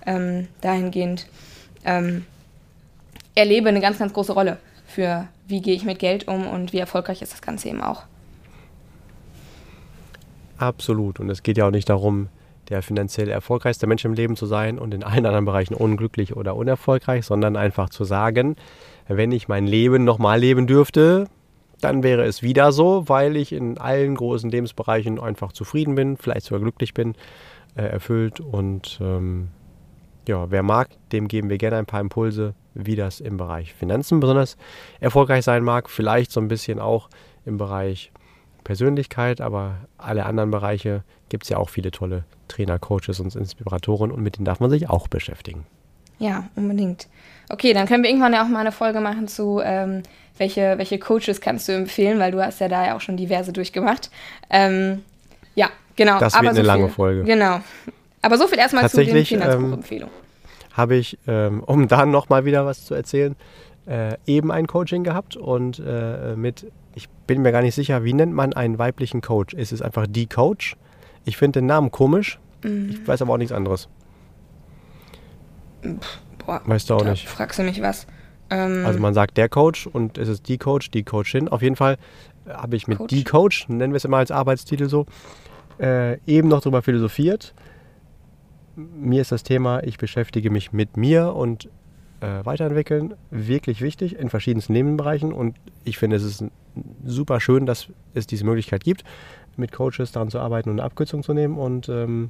ähm, 0.06 0.48
dahingehend 0.62 1.28
ähm, 1.84 2.26
erlebe, 3.36 3.68
eine 3.68 3.82
ganz, 3.82 4.00
ganz 4.00 4.14
große 4.14 4.32
Rolle 4.32 4.58
für 4.92 5.28
wie 5.48 5.62
gehe 5.62 5.76
ich 5.76 5.84
mit 5.84 6.00
Geld 6.00 6.28
um 6.28 6.48
und 6.48 6.74
wie 6.74 6.80
erfolgreich 6.80 7.22
ist 7.22 7.34
das 7.34 7.42
Ganze 7.42 7.70
eben 7.70 7.82
auch. 7.82 8.04
Absolut. 10.58 11.20
Und 11.20 11.30
es 11.30 11.42
geht 11.42 11.58
ja 11.58 11.68
auch 11.68 11.72
nicht 11.72 11.90
darum, 11.90 12.30
der 12.70 12.82
finanziell 12.82 13.30
erfolgreichste 13.30 13.88
Mensch 13.88 14.06
im 14.06 14.14
Leben 14.14 14.36
zu 14.36 14.46
sein 14.46 14.80
und 14.80 14.94
in 14.94 15.04
allen 15.04 15.26
anderen 15.26 15.46
Bereichen 15.46 15.74
unglücklich 15.74 16.36
oder 16.36 16.56
unerfolgreich, 16.56 17.26
sondern 17.26 17.56
einfach 17.58 17.90
zu 17.90 18.04
sagen, 18.04 18.56
wenn 19.08 19.32
ich 19.32 19.48
mein 19.48 19.68
Leben 19.68 20.04
nochmal 20.04 20.40
leben 20.40 20.68
dürfte, 20.68 21.28
dann 21.82 22.04
wäre 22.04 22.24
es 22.24 22.44
wieder 22.44 22.72
so, 22.72 23.10
weil 23.10 23.36
ich 23.36 23.52
in 23.52 23.78
allen 23.78 24.16
großen 24.16 24.50
Lebensbereichen 24.50 25.20
einfach 25.20 25.52
zufrieden 25.52 25.96
bin, 25.96 26.16
vielleicht 26.16 26.46
sogar 26.46 26.62
glücklich 26.62 26.94
bin, 26.94 27.16
äh, 27.76 27.82
erfüllt. 27.82 28.40
Und 28.40 29.00
ähm, 29.02 29.50
ja, 30.28 30.50
wer 30.52 30.64
mag, 30.64 30.90
dem 31.12 31.28
geben 31.28 31.50
wir 31.50 31.58
gerne 31.58 31.78
ein 31.78 31.86
paar 31.86 32.02
Impulse, 32.02 32.54
wie 32.74 32.96
das 32.96 33.20
im 33.20 33.38
Bereich 33.38 33.74
Finanzen 33.74 34.20
besonders 34.20 34.58
erfolgreich 35.00 35.44
sein 35.44 35.64
mag. 35.64 35.90
Vielleicht 35.90 36.32
so 36.32 36.40
ein 36.40 36.48
bisschen 36.48 36.80
auch 36.80 37.10
im 37.46 37.58
Bereich 37.58 38.12
Persönlichkeit, 38.64 39.42
aber 39.42 39.76
alle 39.98 40.26
anderen 40.26 40.52
Bereiche 40.52 41.04
gibt 41.30 41.44
es 41.44 41.50
ja 41.50 41.58
auch 41.58 41.70
viele 41.70 41.92
tolle 41.92 42.26
Trainer, 42.48 42.78
Coaches 42.80 43.20
und 43.20 43.36
Inspiratoren 43.36 44.12
und 44.12 44.22
mit 44.22 44.38
denen 44.38 44.46
darf 44.46 44.60
man 44.60 44.70
sich 44.70 44.90
auch 44.90 45.08
beschäftigen. 45.08 45.66
Ja, 46.20 46.50
unbedingt. 46.56 47.08
Okay, 47.50 47.74
dann 47.74 47.88
können 47.88 48.04
wir 48.04 48.10
irgendwann 48.12 48.34
ja 48.34 48.44
auch 48.44 48.48
mal 48.48 48.60
eine 48.60 48.72
Folge 48.72 49.00
machen 49.00 49.28
zu, 49.28 49.60
ähm, 49.64 50.04
welche, 50.38 50.78
welche 50.78 51.00
Coaches 51.00 51.42
kannst 51.42 51.68
du 51.68 51.74
empfehlen, 51.74 52.20
weil 52.20 52.32
du 52.32 52.44
hast 52.44 52.60
ja 52.60 52.68
da 52.68 52.86
ja 52.86 52.96
auch 52.96 53.02
schon 53.02 53.18
diverse 53.18 53.52
durchgemacht. 53.52 54.12
Ähm, 54.52 55.04
ja, 55.56 55.70
genau. 55.96 56.20
Das 56.20 56.36
aber 56.36 56.44
wird 56.44 56.56
eine 56.56 56.62
so 56.62 56.68
lange 56.68 56.86
viel, 56.86 56.94
Folge. 56.94 57.24
Genau. 57.24 57.62
Aber 58.22 58.38
so 58.38 58.48
viel 58.48 58.60
erstmal 58.60 58.90
zu 58.90 58.98
den 58.98 59.08
Tatsächlich, 59.08 59.32
ähm, 59.34 59.40
Finanzbuchempfehlungen. 59.42 60.16
Habe 60.74 60.96
ich, 60.96 61.18
ähm, 61.28 61.64
um 61.66 61.88
da 61.88 62.06
nochmal 62.06 62.46
wieder 62.46 62.66
was 62.66 62.86
zu 62.86 62.94
erzählen, 62.94 63.36
äh, 63.88 64.16
eben 64.28 64.52
ein 64.52 64.68
Coaching 64.68 65.04
gehabt 65.04 65.36
und 65.36 65.80
äh, 65.86 66.36
mit, 66.36 66.72
ich 66.96 67.10
bin 67.28 67.42
mir 67.42 67.52
gar 67.52 67.62
nicht 67.62 67.76
sicher, 67.76 68.04
wie 68.04 68.14
nennt 68.14 68.34
man 68.34 68.54
einen 68.54 68.78
weiblichen 68.78 69.22
Coach? 69.22 69.54
Ist 69.54 69.72
es 69.72 69.82
einfach 69.82 70.06
die 70.08 70.28
Coach? 70.28 70.76
Ich 71.26 71.38
finde 71.38 71.60
den 71.60 71.66
Namen 71.68 71.92
komisch, 71.92 72.40
Mhm. 72.64 72.90
ich 72.92 73.08
weiß 73.08 73.24
aber 73.24 73.34
auch 73.34 73.38
nichts 73.38 73.52
anderes. 73.54 73.90
Boah, 76.46 76.62
Weißt 76.66 76.90
du 76.90 76.96
auch 76.96 77.04
nicht. 77.04 77.28
fragst 77.28 77.60
du 77.60 77.64
mich 77.64 77.82
was. 77.82 78.06
Ähm, 78.50 78.86
Also 78.86 79.00
man 79.00 79.14
sagt 79.14 79.38
der 79.38 79.50
Coach 79.50 79.88
und 79.88 80.18
es 80.18 80.28
ist 80.28 80.48
die 80.48 80.58
Coach, 80.58 80.92
die 80.92 81.04
Coachin. 81.04 81.48
Auf 81.48 81.62
jeden 81.62 81.76
Fall 81.76 81.98
äh, 82.46 82.52
habe 82.54 82.76
ich 82.76 82.88
mit 82.88 82.98
Coach. 83.00 83.10
die 83.10 83.24
Coach, 83.24 83.68
nennen 83.70 83.94
wir 83.94 83.98
es 83.98 84.06
immer 84.06 84.18
als 84.18 84.32
Arbeitstitel 84.32 84.90
so, 84.90 85.06
äh, 85.80 86.18
eben 86.28 86.48
noch 86.50 86.62
darüber 86.62 86.82
philosophiert. 86.82 87.54
Mir 88.76 89.22
ist 89.22 89.32
das 89.32 89.44
Thema, 89.44 89.84
ich 89.84 89.98
beschäftige 89.98 90.50
mich 90.50 90.72
mit 90.72 90.98
mir 90.98 91.34
und 91.34 91.70
äh, 92.22 92.46
weiterentwickeln 92.46 93.16
wirklich 93.30 93.82
wichtig 93.82 94.18
in 94.18 94.30
verschiedensten 94.30 94.74
Lebensbereichen 94.74 95.34
und 95.34 95.56
ich 95.84 95.98
finde 95.98 96.16
es 96.16 96.24
ist 96.24 96.46
super 97.06 97.40
schön, 97.40 97.66
dass 97.66 97.88
es 98.14 98.28
diese 98.28 98.46
Möglichkeit 98.46 98.84
gibt, 98.84 99.04
mit 99.58 99.72
Coaches 99.72 100.12
daran 100.12 100.30
zu 100.30 100.40
arbeiten 100.40 100.70
und 100.70 100.80
eine 100.80 100.86
Abkürzung 100.86 101.24
zu 101.24 101.34
nehmen 101.34 101.58
und 101.58 101.90
ähm, 101.90 102.30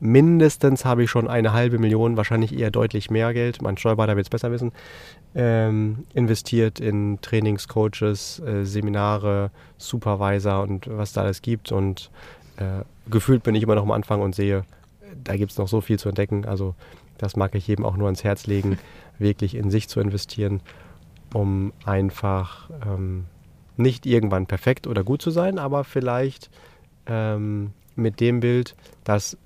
mindestens 0.00 0.84
habe 0.84 1.04
ich 1.04 1.10
schon 1.10 1.28
eine 1.28 1.52
halbe 1.52 1.78
Million, 1.78 2.16
wahrscheinlich 2.16 2.58
eher 2.58 2.70
deutlich 2.70 3.10
mehr 3.10 3.32
Geld, 3.34 3.62
mein 3.62 3.76
Steuerberater 3.76 4.16
wird 4.16 4.26
es 4.26 4.30
besser 4.30 4.50
wissen, 4.50 4.72
ähm, 5.34 6.04
investiert 6.14 6.80
in 6.80 7.18
Trainings, 7.20 7.68
Coaches, 7.68 8.40
äh, 8.40 8.64
Seminare, 8.64 9.50
Supervisor 9.76 10.62
und 10.62 10.88
was 10.88 11.12
da 11.12 11.22
alles 11.22 11.42
gibt. 11.42 11.72
Und 11.72 12.10
äh, 12.56 12.84
gefühlt 13.10 13.42
bin 13.42 13.54
ich 13.54 13.62
immer 13.62 13.74
noch 13.74 13.82
am 13.82 13.90
Anfang 13.90 14.20
und 14.20 14.34
sehe, 14.34 14.64
da 15.22 15.36
gibt 15.36 15.52
es 15.52 15.58
noch 15.58 15.68
so 15.68 15.80
viel 15.80 15.98
zu 15.98 16.08
entdecken. 16.08 16.44
Also 16.44 16.74
das 17.18 17.36
mag 17.36 17.54
ich 17.54 17.66
jedem 17.66 17.84
auch 17.84 17.96
nur 17.96 18.06
ans 18.06 18.24
Herz 18.24 18.46
legen, 18.46 18.78
wirklich 19.18 19.54
in 19.54 19.70
sich 19.70 19.88
zu 19.88 20.00
investieren, 20.00 20.60
um 21.34 21.72
einfach 21.84 22.70
ähm, 22.86 23.26
nicht 23.76 24.06
irgendwann 24.06 24.46
perfekt 24.46 24.86
oder 24.86 25.04
gut 25.04 25.22
zu 25.22 25.30
sein, 25.30 25.58
aber 25.58 25.84
vielleicht 25.84 26.50
ähm, 27.06 27.72
mit 27.96 28.20
dem 28.20 28.40
Bild, 28.40 28.74
dass 29.04 29.36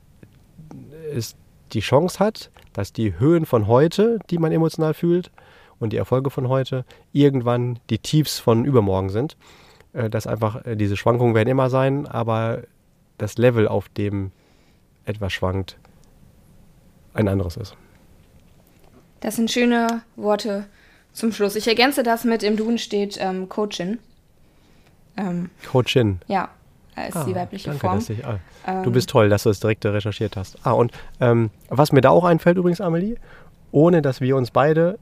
es 1.14 1.36
die 1.72 1.80
Chance 1.80 2.18
hat, 2.18 2.50
dass 2.72 2.92
die 2.92 3.18
Höhen 3.18 3.46
von 3.46 3.66
heute, 3.66 4.18
die 4.30 4.38
man 4.38 4.52
emotional 4.52 4.94
fühlt, 4.94 5.30
und 5.82 5.92
die 5.92 5.96
Erfolge 5.96 6.30
von 6.30 6.48
heute 6.48 6.84
irgendwann 7.12 7.80
die 7.90 7.98
Tiefs 7.98 8.38
von 8.38 8.64
übermorgen 8.64 9.08
sind. 9.08 9.36
Äh, 9.92 10.08
Dass 10.08 10.28
einfach 10.28 10.64
äh, 10.64 10.76
diese 10.76 10.96
Schwankungen 10.96 11.34
werden 11.34 11.48
immer 11.48 11.70
sein, 11.70 12.06
aber 12.06 12.62
das 13.18 13.36
Level, 13.36 13.66
auf 13.66 13.88
dem 13.88 14.30
etwas 15.04 15.32
schwankt, 15.32 15.76
ein 17.14 17.28
anderes 17.28 17.56
ist. 17.56 17.76
Das 19.20 19.36
sind 19.36 19.50
schöne 19.50 20.02
Worte 20.16 20.66
zum 21.12 21.32
Schluss. 21.32 21.56
Ich 21.56 21.68
ergänze 21.68 22.02
das 22.02 22.24
mit 22.24 22.42
im 22.42 22.56
Duden 22.56 22.78
steht 22.78 23.18
ähm, 23.20 23.48
Coachin. 23.48 23.98
Ähm, 25.16 25.50
Coachin. 25.70 26.20
ja, 26.26 26.48
die 26.96 27.12
Ah, 27.14 27.34
weibliche 27.34 27.66
danke, 27.70 27.80
Form. 27.80 27.98
Dass 27.98 28.10
ich, 28.10 28.24
ah, 28.26 28.38
Ähm, 28.66 28.82
du 28.82 28.90
bist 28.92 29.10
toll, 29.10 29.28
dass 29.28 29.42
du 29.44 29.50
es 29.50 29.60
direkt 29.60 29.84
recherchiert 29.84 30.36
hast. 30.36 30.58
Ah, 30.64 30.72
und 30.72 30.92
ähm, 31.20 31.50
was 31.68 31.92
mir 31.92 32.00
da 32.00 32.10
auch 32.10 32.24
einfällt 32.24 32.56
übrigens, 32.58 32.80
Amelie, 32.80 33.16
ohne 33.72 34.02
dass 34.02 34.20
wir 34.20 34.36
uns 34.36 34.50
beide 34.50 34.98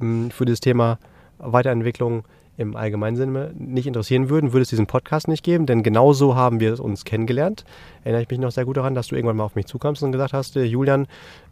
mh, 0.00 0.30
für 0.30 0.44
das 0.44 0.60
Thema 0.60 0.98
Weiterentwicklung 1.38 2.24
im 2.58 2.74
allgemeinen 2.74 3.16
Sinne 3.16 3.52
nicht 3.56 3.86
interessieren 3.86 4.28
würden, 4.28 4.52
würde 4.52 4.62
es 4.62 4.68
diesen 4.68 4.88
Podcast 4.88 5.28
nicht 5.28 5.44
geben, 5.44 5.64
denn 5.64 5.84
genauso 5.84 6.34
haben 6.34 6.58
wir 6.58 6.80
uns 6.80 7.04
kennengelernt. 7.04 7.64
Erinnere 8.02 8.22
ich 8.22 8.28
mich 8.28 8.40
noch 8.40 8.50
sehr 8.50 8.64
gut 8.64 8.76
daran, 8.76 8.96
dass 8.96 9.06
du 9.06 9.14
irgendwann 9.14 9.36
mal 9.36 9.44
auf 9.44 9.54
mich 9.54 9.66
zukamst 9.66 10.02
und 10.02 10.10
gesagt 10.10 10.32
hast, 10.32 10.56
äh, 10.56 10.64
Julian, 10.64 11.06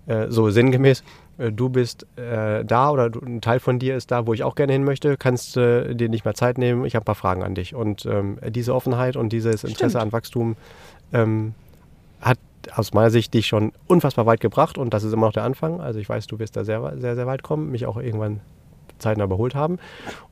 äh, 0.06 0.26
so 0.30 0.50
sinngemäß, 0.50 1.04
äh, 1.38 1.52
du 1.52 1.68
bist 1.68 2.08
äh, 2.16 2.64
da 2.64 2.90
oder 2.90 3.08
du, 3.08 3.20
ein 3.20 3.40
Teil 3.40 3.60
von 3.60 3.78
dir 3.78 3.96
ist 3.96 4.10
da, 4.10 4.26
wo 4.26 4.34
ich 4.34 4.42
auch 4.42 4.56
gerne 4.56 4.72
hin 4.72 4.82
möchte, 4.82 5.16
kannst 5.16 5.56
äh, 5.56 5.94
dir 5.94 6.08
nicht 6.08 6.24
mehr 6.24 6.34
Zeit 6.34 6.58
nehmen, 6.58 6.84
ich 6.84 6.96
habe 6.96 7.04
ein 7.04 7.06
paar 7.06 7.14
Fragen 7.14 7.44
an 7.44 7.54
dich. 7.54 7.76
Und 7.76 8.04
ähm, 8.04 8.38
diese 8.48 8.74
Offenheit 8.74 9.16
und 9.16 9.32
dieses 9.32 9.62
Interesse 9.62 9.90
Stimmt. 9.90 10.02
an 10.02 10.12
Wachstum 10.12 10.56
ähm, 11.12 11.54
hat 12.20 12.38
aus 12.74 12.92
meiner 12.92 13.10
Sicht 13.10 13.32
dich 13.32 13.46
schon 13.46 13.70
unfassbar 13.86 14.26
weit 14.26 14.40
gebracht 14.40 14.76
und 14.76 14.92
das 14.92 15.04
ist 15.04 15.12
immer 15.12 15.26
noch 15.26 15.32
der 15.32 15.44
Anfang. 15.44 15.80
Also 15.80 16.00
ich 16.00 16.08
weiß, 16.08 16.26
du 16.26 16.40
wirst 16.40 16.56
da 16.56 16.64
sehr, 16.64 16.94
sehr, 16.98 17.14
sehr 17.14 17.26
weit 17.28 17.44
kommen, 17.44 17.70
mich 17.70 17.86
auch 17.86 17.96
irgendwann 17.96 18.40
zeitnah 18.98 19.24
überholt 19.24 19.54
haben. 19.54 19.78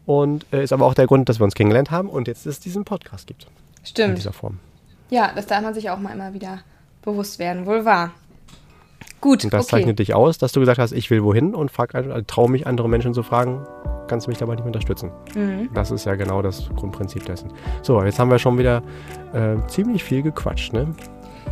Und 0.06 0.46
äh, 0.52 0.62
ist 0.62 0.72
aber 0.72 0.86
auch 0.86 0.94
der 0.94 1.06
Grund, 1.06 1.28
dass 1.28 1.40
wir 1.40 1.44
uns 1.44 1.54
kennengelernt 1.54 1.90
haben 1.90 2.08
und 2.08 2.28
jetzt 2.28 2.46
es 2.46 2.60
diesen 2.60 2.84
Podcast 2.84 3.26
gibt. 3.26 3.44
In 3.80 3.86
Stimmt. 3.86 4.18
dieser 4.18 4.32
Form. 4.32 4.58
Ja, 5.10 5.30
das 5.34 5.46
darf 5.46 5.62
man 5.62 5.74
sich 5.74 5.90
auch 5.90 5.98
mal 5.98 6.12
immer 6.12 6.34
wieder 6.34 6.60
bewusst 7.02 7.38
werden. 7.38 7.66
Wohl 7.66 7.84
wahr. 7.84 8.12
Gut, 9.20 9.42
Und 9.44 9.54
das 9.54 9.64
okay. 9.64 9.76
zeichnet 9.76 9.98
dich 9.98 10.14
aus, 10.14 10.36
dass 10.36 10.52
du 10.52 10.60
gesagt 10.60 10.78
hast, 10.78 10.92
ich 10.92 11.10
will 11.10 11.22
wohin 11.24 11.54
und 11.54 11.70
frag, 11.70 11.94
also, 11.94 12.10
traue 12.26 12.50
mich, 12.50 12.66
andere 12.66 12.90
Menschen 12.90 13.14
zu 13.14 13.22
fragen, 13.22 13.66
kannst 14.06 14.26
du 14.26 14.30
mich 14.30 14.38
dabei 14.38 14.54
nicht 14.54 14.66
unterstützen. 14.66 15.10
Mhm. 15.34 15.70
Das 15.72 15.90
ist 15.90 16.04
ja 16.04 16.14
genau 16.14 16.42
das 16.42 16.68
Grundprinzip 16.76 17.24
dessen. 17.24 17.50
So, 17.80 18.02
jetzt 18.02 18.18
haben 18.18 18.30
wir 18.30 18.38
schon 18.38 18.58
wieder 18.58 18.82
äh, 19.32 19.56
ziemlich 19.68 20.04
viel 20.04 20.22
gequatscht, 20.22 20.74
ne? 20.74 20.94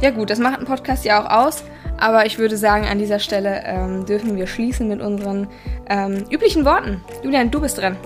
Ja 0.00 0.10
gut, 0.10 0.28
das 0.28 0.38
macht 0.38 0.58
ein 0.58 0.66
Podcast 0.66 1.04
ja 1.04 1.22
auch 1.22 1.46
aus, 1.46 1.64
aber 2.02 2.26
ich 2.26 2.38
würde 2.38 2.56
sagen, 2.56 2.84
an 2.86 2.98
dieser 2.98 3.20
Stelle 3.20 3.62
ähm, 3.64 4.04
dürfen 4.04 4.36
wir 4.36 4.48
schließen 4.48 4.88
mit 4.88 5.00
unseren 5.00 5.46
ähm, 5.88 6.24
üblichen 6.30 6.64
Worten. 6.64 7.00
Julian, 7.22 7.48
du 7.50 7.60
bist 7.60 7.78
dran. 7.78 7.96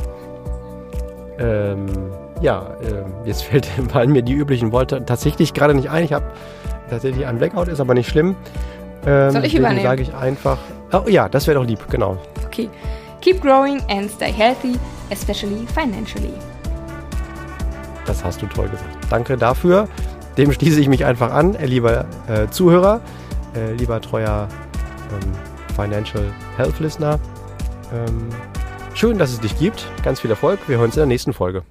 Ähm, 1.38 1.86
ja, 2.42 2.76
ähm, 2.82 3.06
jetzt 3.24 3.44
fällt 3.44 3.64
fallen 3.88 4.12
mir 4.12 4.20
die 4.20 4.34
üblichen 4.34 4.70
Worte 4.70 5.02
tatsächlich 5.06 5.54
gerade 5.54 5.74
nicht 5.74 5.88
ein. 5.88 6.04
Ich 6.04 6.12
habe 6.12 6.26
tatsächlich 6.90 7.26
einen 7.26 7.38
Blackout, 7.38 7.68
ist 7.68 7.80
aber 7.80 7.94
nicht 7.94 8.08
schlimm. 8.08 8.36
Ähm, 9.06 9.30
Soll 9.30 9.46
ich 9.46 9.54
übernehmen? 9.54 9.82
sage 9.82 10.02
ich 10.02 10.14
einfach. 10.14 10.58
Oh 10.92 11.08
ja, 11.08 11.30
das 11.30 11.46
wäre 11.46 11.58
doch 11.58 11.66
lieb, 11.66 11.80
genau. 11.88 12.18
Okay. 12.44 12.68
Keep 13.22 13.40
growing 13.40 13.80
and 13.88 14.10
stay 14.10 14.30
healthy, 14.30 14.74
especially 15.10 15.66
financially. 15.74 16.34
Das 18.04 18.22
hast 18.22 18.42
du 18.42 18.46
toll 18.46 18.68
gesagt. 18.68 18.90
Danke 19.08 19.38
dafür. 19.38 19.88
Dem 20.36 20.52
schließe 20.52 20.80
ich 20.80 20.88
mich 20.88 21.06
einfach 21.06 21.32
an, 21.32 21.54
äh, 21.54 21.64
lieber 21.64 22.04
äh, 22.28 22.48
Zuhörer, 22.50 23.00
äh, 23.56 23.72
lieber 23.74 24.00
treuer 24.00 24.48
ähm, 25.12 25.32
Financial 25.74 26.32
Health 26.56 26.78
Listener. 26.80 27.18
Ähm, 27.92 28.28
schön, 28.94 29.18
dass 29.18 29.30
es 29.32 29.40
dich 29.40 29.58
gibt. 29.58 29.86
Ganz 30.02 30.20
viel 30.20 30.30
Erfolg. 30.30 30.60
Wir 30.68 30.76
hören 30.76 30.86
uns 30.86 30.96
in 30.96 31.00
der 31.00 31.06
nächsten 31.06 31.32
Folge. 31.32 31.62